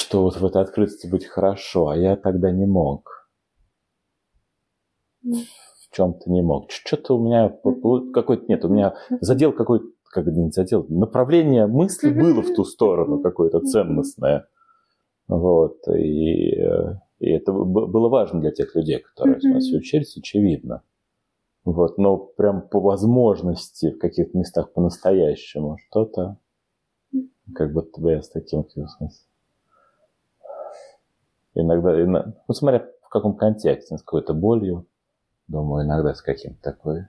что 0.06 0.24
вот 0.24 0.38
в 0.38 0.46
этой 0.46 0.62
открытости 0.62 1.08
быть 1.08 1.26
хорошо, 1.26 1.90
а 1.90 1.98
я 1.98 2.16
тогда 2.16 2.52
не 2.52 2.66
мог. 2.66 3.30
В 5.24 5.92
чем-то 5.92 6.30
не 6.30 6.42
мог. 6.42 6.72
Что-то 6.72 7.18
у 7.18 7.26
меня 7.26 7.50
какой-то 8.14 8.46
нет, 8.48 8.64
у 8.64 8.70
меня 8.70 8.96
задел 9.22 9.52
какой-то, 9.52 9.86
как 10.06 10.28
не 10.28 10.52
задел, 10.52 10.86
направление 10.90 11.68
мысли 11.68 12.12
было 12.12 12.42
в 12.42 12.54
ту 12.54 12.64
сторону 12.64 13.20
какое-то 13.20 13.60
ценностное. 13.62 14.48
Вот, 15.28 15.88
и 15.88 16.56
э, 16.62 17.00
и 17.20 17.30
это 17.30 17.52
было 17.54 18.10
важно 18.10 18.42
для 18.42 18.52
тех 18.52 18.76
людей, 18.76 19.00
которые 19.00 19.38
mm-hmm. 19.38 19.54
нас 19.54 19.72
учились, 19.72 20.18
очевидно. 20.18 20.84
Вот, 21.64 21.98
но 21.98 22.18
прям 22.18 22.68
по 22.68 22.80
возможности 22.80 23.92
в 23.92 23.98
каких-то 23.98 24.38
местах 24.38 24.72
по-настоящему 24.74 25.78
что-то, 25.78 26.38
как 27.56 27.74
будто 27.74 28.00
бы 28.00 28.12
я 28.12 28.22
с 28.22 28.30
таким 28.30 28.68
смыслом. 28.70 29.10
Иногда, 31.56 32.02
иногда, 32.02 32.34
ну, 32.48 32.54
смотря 32.54 32.88
в 33.02 33.10
каком 33.10 33.36
контексте, 33.36 33.98
с 33.98 34.02
какой-то 34.02 34.34
болью, 34.34 34.86
думаю, 35.48 35.86
иногда 35.86 36.14
с 36.14 36.22
каким-то 36.22 36.62
такой, 36.62 37.08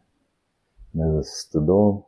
иногда 0.92 1.22
с 1.22 1.40
стыдом. 1.40 2.06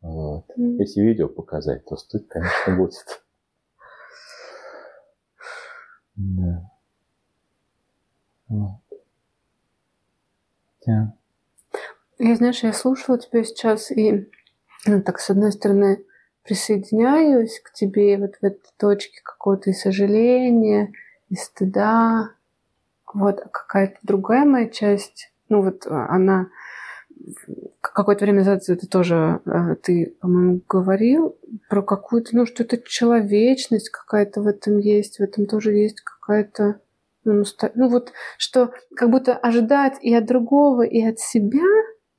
Вот. 0.00 0.44
Mm. 0.56 0.76
Если 0.78 1.02
видео 1.02 1.28
показать, 1.28 1.84
то 1.84 1.96
стыд, 1.96 2.28
конечно, 2.28 2.76
будет. 2.76 3.24
Да. 6.18 6.70
Вот. 8.48 8.80
Да. 10.86 11.14
Я, 12.18 12.36
знаешь, 12.36 12.62
я 12.64 12.72
слушала 12.72 13.18
тебя 13.18 13.44
сейчас 13.44 13.90
и 13.92 14.28
ну, 14.86 15.02
так, 15.02 15.20
с 15.20 15.30
одной 15.30 15.52
стороны, 15.52 16.04
присоединяюсь 16.44 17.60
к 17.60 17.72
тебе 17.72 18.16
вот 18.18 18.36
в 18.36 18.44
этой 18.44 18.70
точке 18.78 19.20
какого-то 19.22 19.70
и 19.70 19.74
сожаления, 19.74 20.92
и 21.28 21.36
стыда. 21.36 22.30
Вот, 23.12 23.40
а 23.40 23.48
какая-то 23.48 23.98
другая 24.02 24.44
моя 24.44 24.68
часть, 24.68 25.32
ну 25.48 25.62
вот 25.62 25.86
она 25.86 26.48
какое-то 27.92 28.24
время 28.24 28.40
назад 28.40 28.68
это 28.68 28.88
тоже 28.88 29.40
э, 29.46 29.76
ты, 29.82 30.16
по-моему, 30.20 30.60
говорил 30.68 31.36
про 31.68 31.82
какую-то, 31.82 32.36
ну, 32.36 32.46
что 32.46 32.62
это 32.62 32.78
человечность 32.78 33.90
какая-то 33.90 34.42
в 34.42 34.46
этом 34.46 34.78
есть, 34.78 35.18
в 35.18 35.22
этом 35.22 35.46
тоже 35.46 35.72
есть 35.72 36.00
какая-то, 36.00 36.80
ну, 37.24 37.44
ну 37.74 37.88
вот, 37.88 38.12
что 38.36 38.72
как 38.96 39.10
будто 39.10 39.34
ожидать 39.34 39.94
и 40.02 40.14
от 40.14 40.26
другого, 40.26 40.82
и 40.82 41.02
от 41.02 41.18
себя 41.18 41.64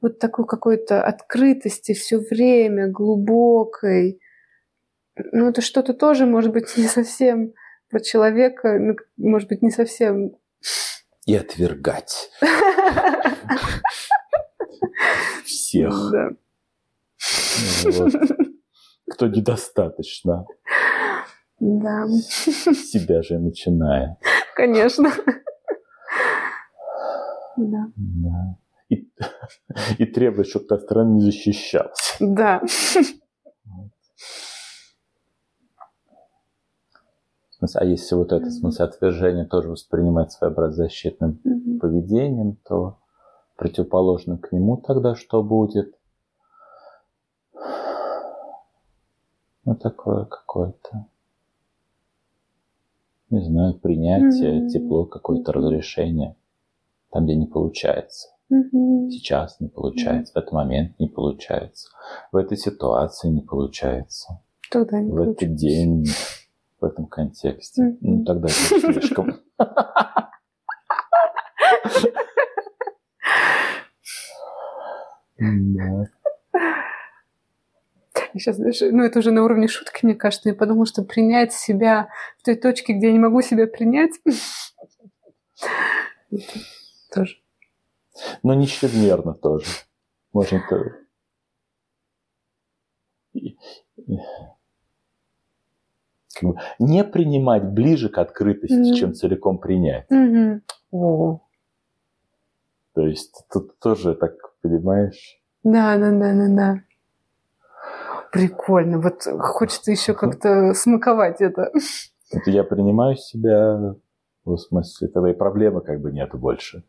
вот 0.01 0.19
такой 0.19 0.45
какой-то 0.45 1.03
открытости 1.03 1.93
все 1.93 2.19
время, 2.19 2.87
глубокой, 2.87 4.19
ну, 5.31 5.49
это 5.49 5.61
что-то 5.61 5.93
тоже, 5.93 6.25
может 6.25 6.51
быть, 6.51 6.77
не 6.77 6.87
совсем 6.87 7.53
про 7.89 7.99
человека, 7.99 8.77
ну, 8.79 8.95
может 9.17 9.49
быть, 9.49 9.61
не 9.61 9.71
совсем... 9.71 10.35
И 11.25 11.35
отвергать. 11.35 12.31
всех. 15.49 16.11
Да. 16.11 16.29
Вот. 17.85 18.13
Кто 19.11 19.27
недостаточно. 19.27 20.45
Да. 21.59 22.07
Себя 22.07 23.21
же 23.21 23.39
начиная. 23.39 24.17
Конечно. 24.55 25.11
Да. 27.57 27.91
да. 27.95 28.57
И, 28.89 29.11
и 29.97 30.05
требует, 30.05 30.47
чтобы 30.47 30.65
та 30.65 30.77
страна 30.79 31.11
не 31.11 31.21
защищалась. 31.21 32.15
Да. 32.19 32.61
А 37.75 37.83
если 37.83 38.15
вот 38.15 38.31
это, 38.31 38.45
в 38.45 38.51
смысле, 38.51 38.85
отвержение 38.85 39.45
тоже 39.45 39.69
воспринимать 39.69 40.31
своеобразно 40.31 40.85
защитным 40.85 41.41
mm-hmm. 41.43 41.79
поведением, 41.79 42.57
то 42.65 42.99
противоположным 43.59 44.37
к 44.37 44.53
нему, 44.53 44.77
тогда 44.77 45.15
что 45.15 45.43
будет? 45.43 45.93
Ну, 49.65 49.75
такое 49.75 50.25
какое-то, 50.25 51.05
не 53.29 53.43
знаю, 53.43 53.77
принятие, 53.77 54.61
mm-hmm. 54.61 54.69
тепло, 54.69 55.05
какое-то 55.05 55.51
разрешение, 55.51 56.37
там, 57.11 57.25
где 57.25 57.35
не 57.35 57.45
получается. 57.45 58.29
Mm-hmm. 58.51 59.09
Сейчас 59.09 59.59
не 59.59 59.67
получается, 59.67 60.31
mm-hmm. 60.31 60.35
в 60.35 60.37
этот 60.37 60.51
момент 60.53 60.99
не 60.99 61.07
получается, 61.07 61.89
в 62.31 62.37
этой 62.37 62.57
ситуации 62.57 63.27
не 63.27 63.41
получается, 63.41 64.41
тогда 64.71 65.01
не 65.01 65.11
в 65.11 65.15
получается. 65.15 65.45
этот 65.45 65.55
день, 65.57 66.05
в 66.79 66.85
этом 66.85 67.05
контексте. 67.07 67.83
Mm-hmm. 67.83 67.97
Ну, 68.01 68.23
тогда 68.23 68.47
это 68.47 68.79
слишком. 68.79 69.33
Да. 75.39 76.09
Сейчас, 78.33 78.57
ну 78.57 79.03
это 79.03 79.19
уже 79.19 79.31
на 79.31 79.43
уровне 79.43 79.67
шутки, 79.67 80.05
мне 80.05 80.15
кажется. 80.15 80.49
Я 80.49 80.55
подумала, 80.55 80.85
что 80.85 81.03
принять 81.03 81.53
себя 81.53 82.09
в 82.37 82.43
той 82.43 82.55
точке, 82.55 82.93
где 82.93 83.07
я 83.07 83.13
не 83.13 83.19
могу 83.19 83.41
себя 83.41 83.67
принять, 83.67 84.11
тоже. 87.13 87.37
Но 88.43 88.53
не 88.53 88.67
чрезмерно 88.67 89.33
тоже. 89.33 89.65
Можно 90.33 90.57
это... 90.57 90.95
Не 96.79 97.03
принимать 97.03 97.65
ближе 97.65 98.09
к 98.09 98.17
открытости, 98.17 98.73
mm-hmm. 98.73 98.95
чем 98.95 99.13
целиком 99.13 99.57
принять. 99.57 100.09
Mm-hmm. 100.09 100.61
О. 100.91 101.41
То 102.93 103.07
есть 103.07 103.45
тут 103.51 103.77
тоже 103.79 104.15
так 104.15 104.48
понимаешь? 104.61 105.39
Да, 105.63 105.97
да, 105.97 106.11
да, 106.11 106.33
да, 106.33 106.47
да. 106.49 106.81
Прикольно. 108.31 108.99
Вот 108.99 109.23
хочется 109.39 109.91
еще 109.91 110.13
как-то 110.13 110.73
смаковать 110.73 111.41
это. 111.41 111.71
Это 112.31 112.51
я 112.51 112.63
принимаю 112.63 113.15
себя, 113.17 113.95
в 114.45 114.57
смысле, 114.57 115.07
тогда 115.07 115.31
и 115.31 115.33
проблемы 115.33 115.81
как 115.81 115.99
бы 115.99 116.11
нету 116.11 116.37
больше. 116.37 116.83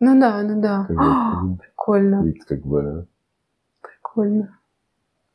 Ну 0.00 0.18
да, 0.20 0.42
ну 0.42 0.60
да. 0.60 0.86
Как 0.88 0.96
бы, 0.96 1.58
Прикольно. 1.62 2.22
Ведь 2.24 2.44
как 2.44 2.60
бы... 2.62 3.06
Прикольно. 3.82 4.58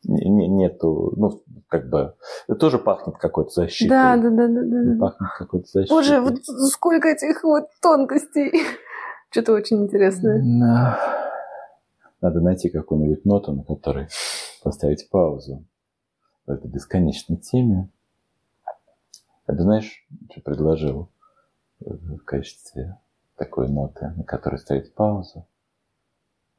Не, 0.03 0.47
нету, 0.47 1.13
ну, 1.15 1.43
как 1.67 1.89
бы, 1.89 2.15
тоже 2.59 2.79
пахнет 2.79 3.17
какой-то 3.17 3.51
защитой. 3.51 3.89
Да, 3.89 4.17
да, 4.17 4.29
да, 4.31 4.47
да, 4.47 4.61
да. 4.63 4.99
Пахнет 4.99 5.29
какой-то 5.37 5.67
защитой. 5.71 5.93
Боже, 5.93 6.21
вот 6.21 6.43
сколько 6.43 7.07
этих 7.07 7.43
вот 7.43 7.65
тонкостей. 7.81 8.51
Что-то 9.31 9.53
очень 9.53 9.81
интересное. 9.83 10.41
Надо 12.19 12.41
найти 12.41 12.69
какую-нибудь 12.69 13.23
ноту, 13.23 13.53
на 13.53 13.63
которой 13.63 14.09
поставить 14.61 15.09
паузу 15.09 15.63
в 16.45 16.51
этой 16.51 16.69
бесконечной 16.69 17.37
теме. 17.37 17.89
Я 19.47 19.53
бы, 19.53 19.61
знаешь, 19.61 20.05
что 20.29 20.41
предложил 20.41 21.09
в 21.79 22.17
качестве 22.19 22.99
такой 23.37 23.69
ноты, 23.69 24.09
на 24.17 24.23
которой 24.25 24.57
ставить 24.57 24.93
паузу? 24.93 25.47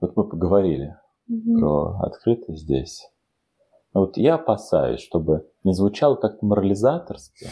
Вот 0.01 0.17
мы 0.17 0.25
поговорили 0.25 0.97
mm-hmm. 1.31 1.59
про 1.59 2.01
открытость 2.01 2.63
здесь. 2.63 3.11
Вот 3.93 4.17
я 4.17 4.37
опасаюсь, 4.37 5.01
чтобы 5.01 5.47
не 5.63 5.75
звучало 5.75 6.17
как-то 6.17 6.47
морализаторски, 6.47 7.51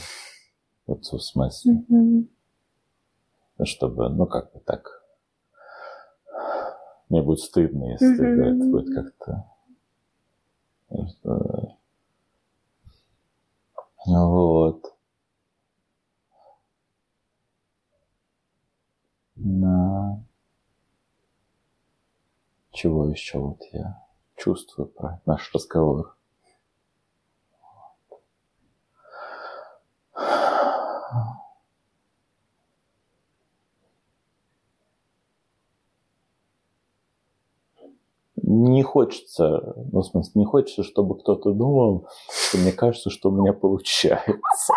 вот 0.86 1.04
в 1.04 1.18
смысле, 1.20 1.84
mm-hmm. 1.90 2.26
чтобы, 3.64 4.08
ну 4.08 4.26
как 4.26 4.52
бы 4.54 4.60
так, 4.60 4.99
мне 7.10 7.22
будет 7.22 7.40
стыдно, 7.40 7.90
если 7.90 8.24
mm-hmm. 8.24 8.56
это 8.56 8.64
будет 8.70 8.94
как-то... 8.94 9.46
Вот. 14.06 14.94
На... 19.34 20.24
Чего 22.70 23.08
еще 23.08 23.38
вот 23.38 23.62
я 23.72 24.06
чувствую 24.36 24.86
про 24.88 25.20
наш 25.26 25.52
разговор? 25.52 26.16
не 38.50 38.79
хочется, 38.90 39.74
ну, 39.92 40.00
в 40.00 40.04
смысле, 40.04 40.32
не 40.40 40.44
хочется, 40.44 40.82
чтобы 40.82 41.16
кто-то 41.18 41.52
думал, 41.52 42.08
что 42.28 42.58
мне 42.58 42.72
кажется, 42.72 43.08
что 43.08 43.30
у 43.30 43.32
меня 43.32 43.52
получается. 43.52 44.74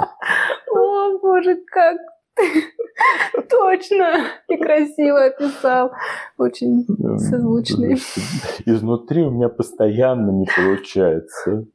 О, 0.72 1.18
боже, 1.20 1.58
как 1.66 1.98
точно 3.50 4.28
и 4.48 4.58
красиво 4.58 5.26
описал. 5.26 5.92
Очень 6.38 6.86
созвучный. 7.18 7.96
Изнутри 8.66 9.24
у 9.24 9.32
меня 9.32 9.50
постоянно 9.50 10.30
не 10.30 10.46
получается. 10.46 11.66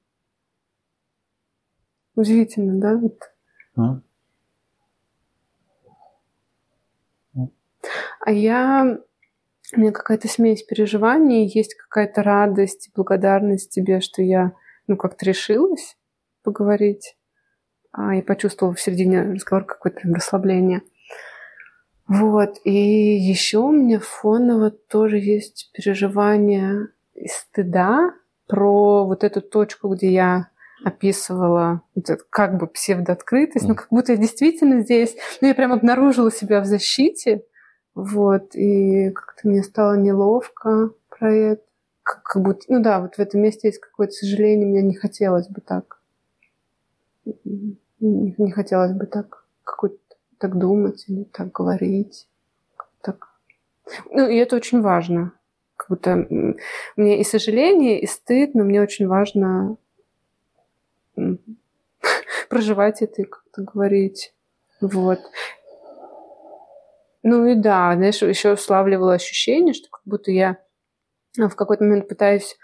Удивительно, 2.15 2.81
да? 2.81 2.97
Вот. 2.97 3.19
А? 3.77 4.01
а 8.21 8.33
я 8.33 8.99
у 9.75 9.81
меня 9.81 9.93
какая-то 9.93 10.29
смесь 10.29 10.63
переживаний, 10.63 11.47
есть 11.47 11.75
какая-то 11.75 12.23
радость, 12.23 12.91
благодарность 12.95 13.71
тебе, 13.71 14.01
что 14.01 14.23
я, 14.23 14.53
ну, 14.87 14.97
как-то 14.97 15.25
решилась 15.27 15.97
поговорить. 16.43 17.17
А, 17.93 18.15
и 18.15 18.23
почувствовала 18.23 18.75
в 18.75 18.81
середине 18.81 19.23
разговора 19.23 19.65
какое-то 19.65 20.01
расслабление. 20.05 20.83
Вот. 22.07 22.59
И 22.65 22.71
еще 22.73 23.59
у 23.59 23.73
меня 23.73 24.01
фоново 24.01 24.71
тоже 24.71 25.19
есть 25.19 25.71
переживание 25.73 26.89
и 27.15 27.27
стыда 27.29 28.13
про 28.47 29.05
вот 29.05 29.25
эту 29.25 29.41
точку, 29.43 29.89
где 29.89 30.13
я 30.13 30.49
описывала 30.85 31.83
вот 31.95 32.09
эту, 32.09 32.25
как 32.31 32.57
бы 32.57 32.69
псевдооткрытость, 32.69 33.65
mm. 33.65 33.69
ну 33.69 33.75
как 33.75 33.89
будто 33.91 34.13
я 34.13 34.19
действительно 34.19 34.81
здесь, 34.83 35.17
ну 35.41 35.49
я 35.49 35.55
прям 35.55 35.73
обнаружила 35.73 36.31
себя 36.31 36.61
в 36.61 36.67
защите, 36.67 37.43
вот, 38.01 38.55
и 38.55 39.11
как-то 39.11 39.49
мне 39.49 39.65
стало 39.65 39.95
неловко 39.97 40.93
про 41.09 41.35
это. 41.35 41.63
Как, 42.05 42.23
как 42.23 42.43
будто, 42.43 42.65
ну 42.69 42.81
да, 42.81 43.01
вот 43.01 43.17
в 43.17 43.19
этом 43.19 43.41
месте 43.41 43.67
есть 43.67 43.81
какое-то 43.81 44.13
сожаление, 44.13 44.69
мне 44.69 44.83
не 44.83 44.95
хотелось 44.95 45.49
бы 45.49 45.61
так. 45.61 46.01
Не, 47.25 47.77
не 47.99 48.53
хотелось 48.53 48.93
бы 48.93 49.07
так 49.07 49.45
какой-то 49.65 49.99
так 50.39 50.57
думать 50.57 51.07
или 51.09 51.25
так 51.25 51.51
говорить. 51.51 52.29
Так. 53.03 53.31
Ну, 54.13 54.29
и 54.29 54.37
это 54.37 54.55
очень 54.55 54.81
важно. 54.81 55.33
Как 55.77 55.89
будто 55.89 56.25
мне 56.95 57.21
и 57.21 57.25
сожаление, 57.25 58.01
и 58.01 58.07
стыд, 58.07 58.55
но 58.55 58.63
мне 58.63 58.81
очень 58.81 59.09
важно 59.09 59.77
проживать 62.49 63.03
это 63.03 63.23
и 63.23 63.25
как-то 63.25 63.63
говорить. 63.63 64.33
Вот. 64.81 65.19
Ну 67.23 67.47
и 67.47 67.55
да, 67.55 67.95
знаешь, 67.97 68.23
еще 68.23 68.57
славливало 68.57 69.15
ощущение, 69.15 69.75
что 69.75 69.89
как 69.91 70.03
будто 70.05 70.31
я 70.31 70.59
в 71.37 71.55
какой-то 71.55 71.85
момент 71.85 72.09
пытаюсь 72.09 72.57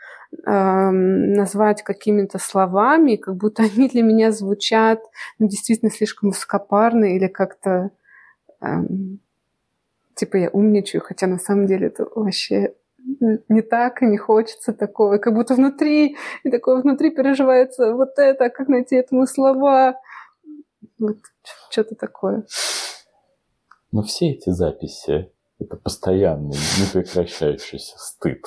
назвать 0.47 1.83
какими-то 1.83 2.39
словами, 2.39 3.17
как 3.17 3.37
будто 3.37 3.63
они 3.77 3.89
для 3.89 4.03
меня 4.03 4.33
звучат 4.33 5.01
ну, 5.39 5.49
действительно 5.49 5.91
слишком 5.91 6.31
высокопарно 6.31 7.05
или 7.17 7.29
как-то 7.29 7.91
э, 8.61 8.67
типа 10.15 10.37
я 10.37 10.51
умничаю, 10.51 11.03
хотя 11.03 11.27
на 11.27 11.39
самом 11.39 11.67
деле 11.67 11.89
это 11.89 12.07
вообще 12.15 12.75
не 13.49 13.63
так, 13.63 14.03
и 14.03 14.07
не 14.07 14.17
хочется 14.17 14.73
такого. 14.73 15.19
Как 15.19 15.35
будто 15.35 15.55
внутри, 15.55 16.17
и 16.43 16.51
такое 16.51 16.81
внутри 16.81 17.11
переживается 17.11 17.93
вот 17.93 18.19
это, 18.19 18.49
как 18.49 18.69
найти 18.69 18.97
этому 18.97 19.27
слова. 19.27 20.01
Вот 20.99 21.19
что-то 21.71 21.95
такое. 21.97 22.47
Но 23.95 24.03
все 24.03 24.33
эти 24.33 24.51
записи– 24.51 25.31
это 25.61 25.77
постоянный, 25.77 26.57
непрекращающийся 26.81 27.97
стыд. 27.97 28.45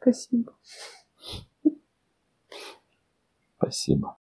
Спасибо. 0.00 0.56
Спасибо. 3.58 4.15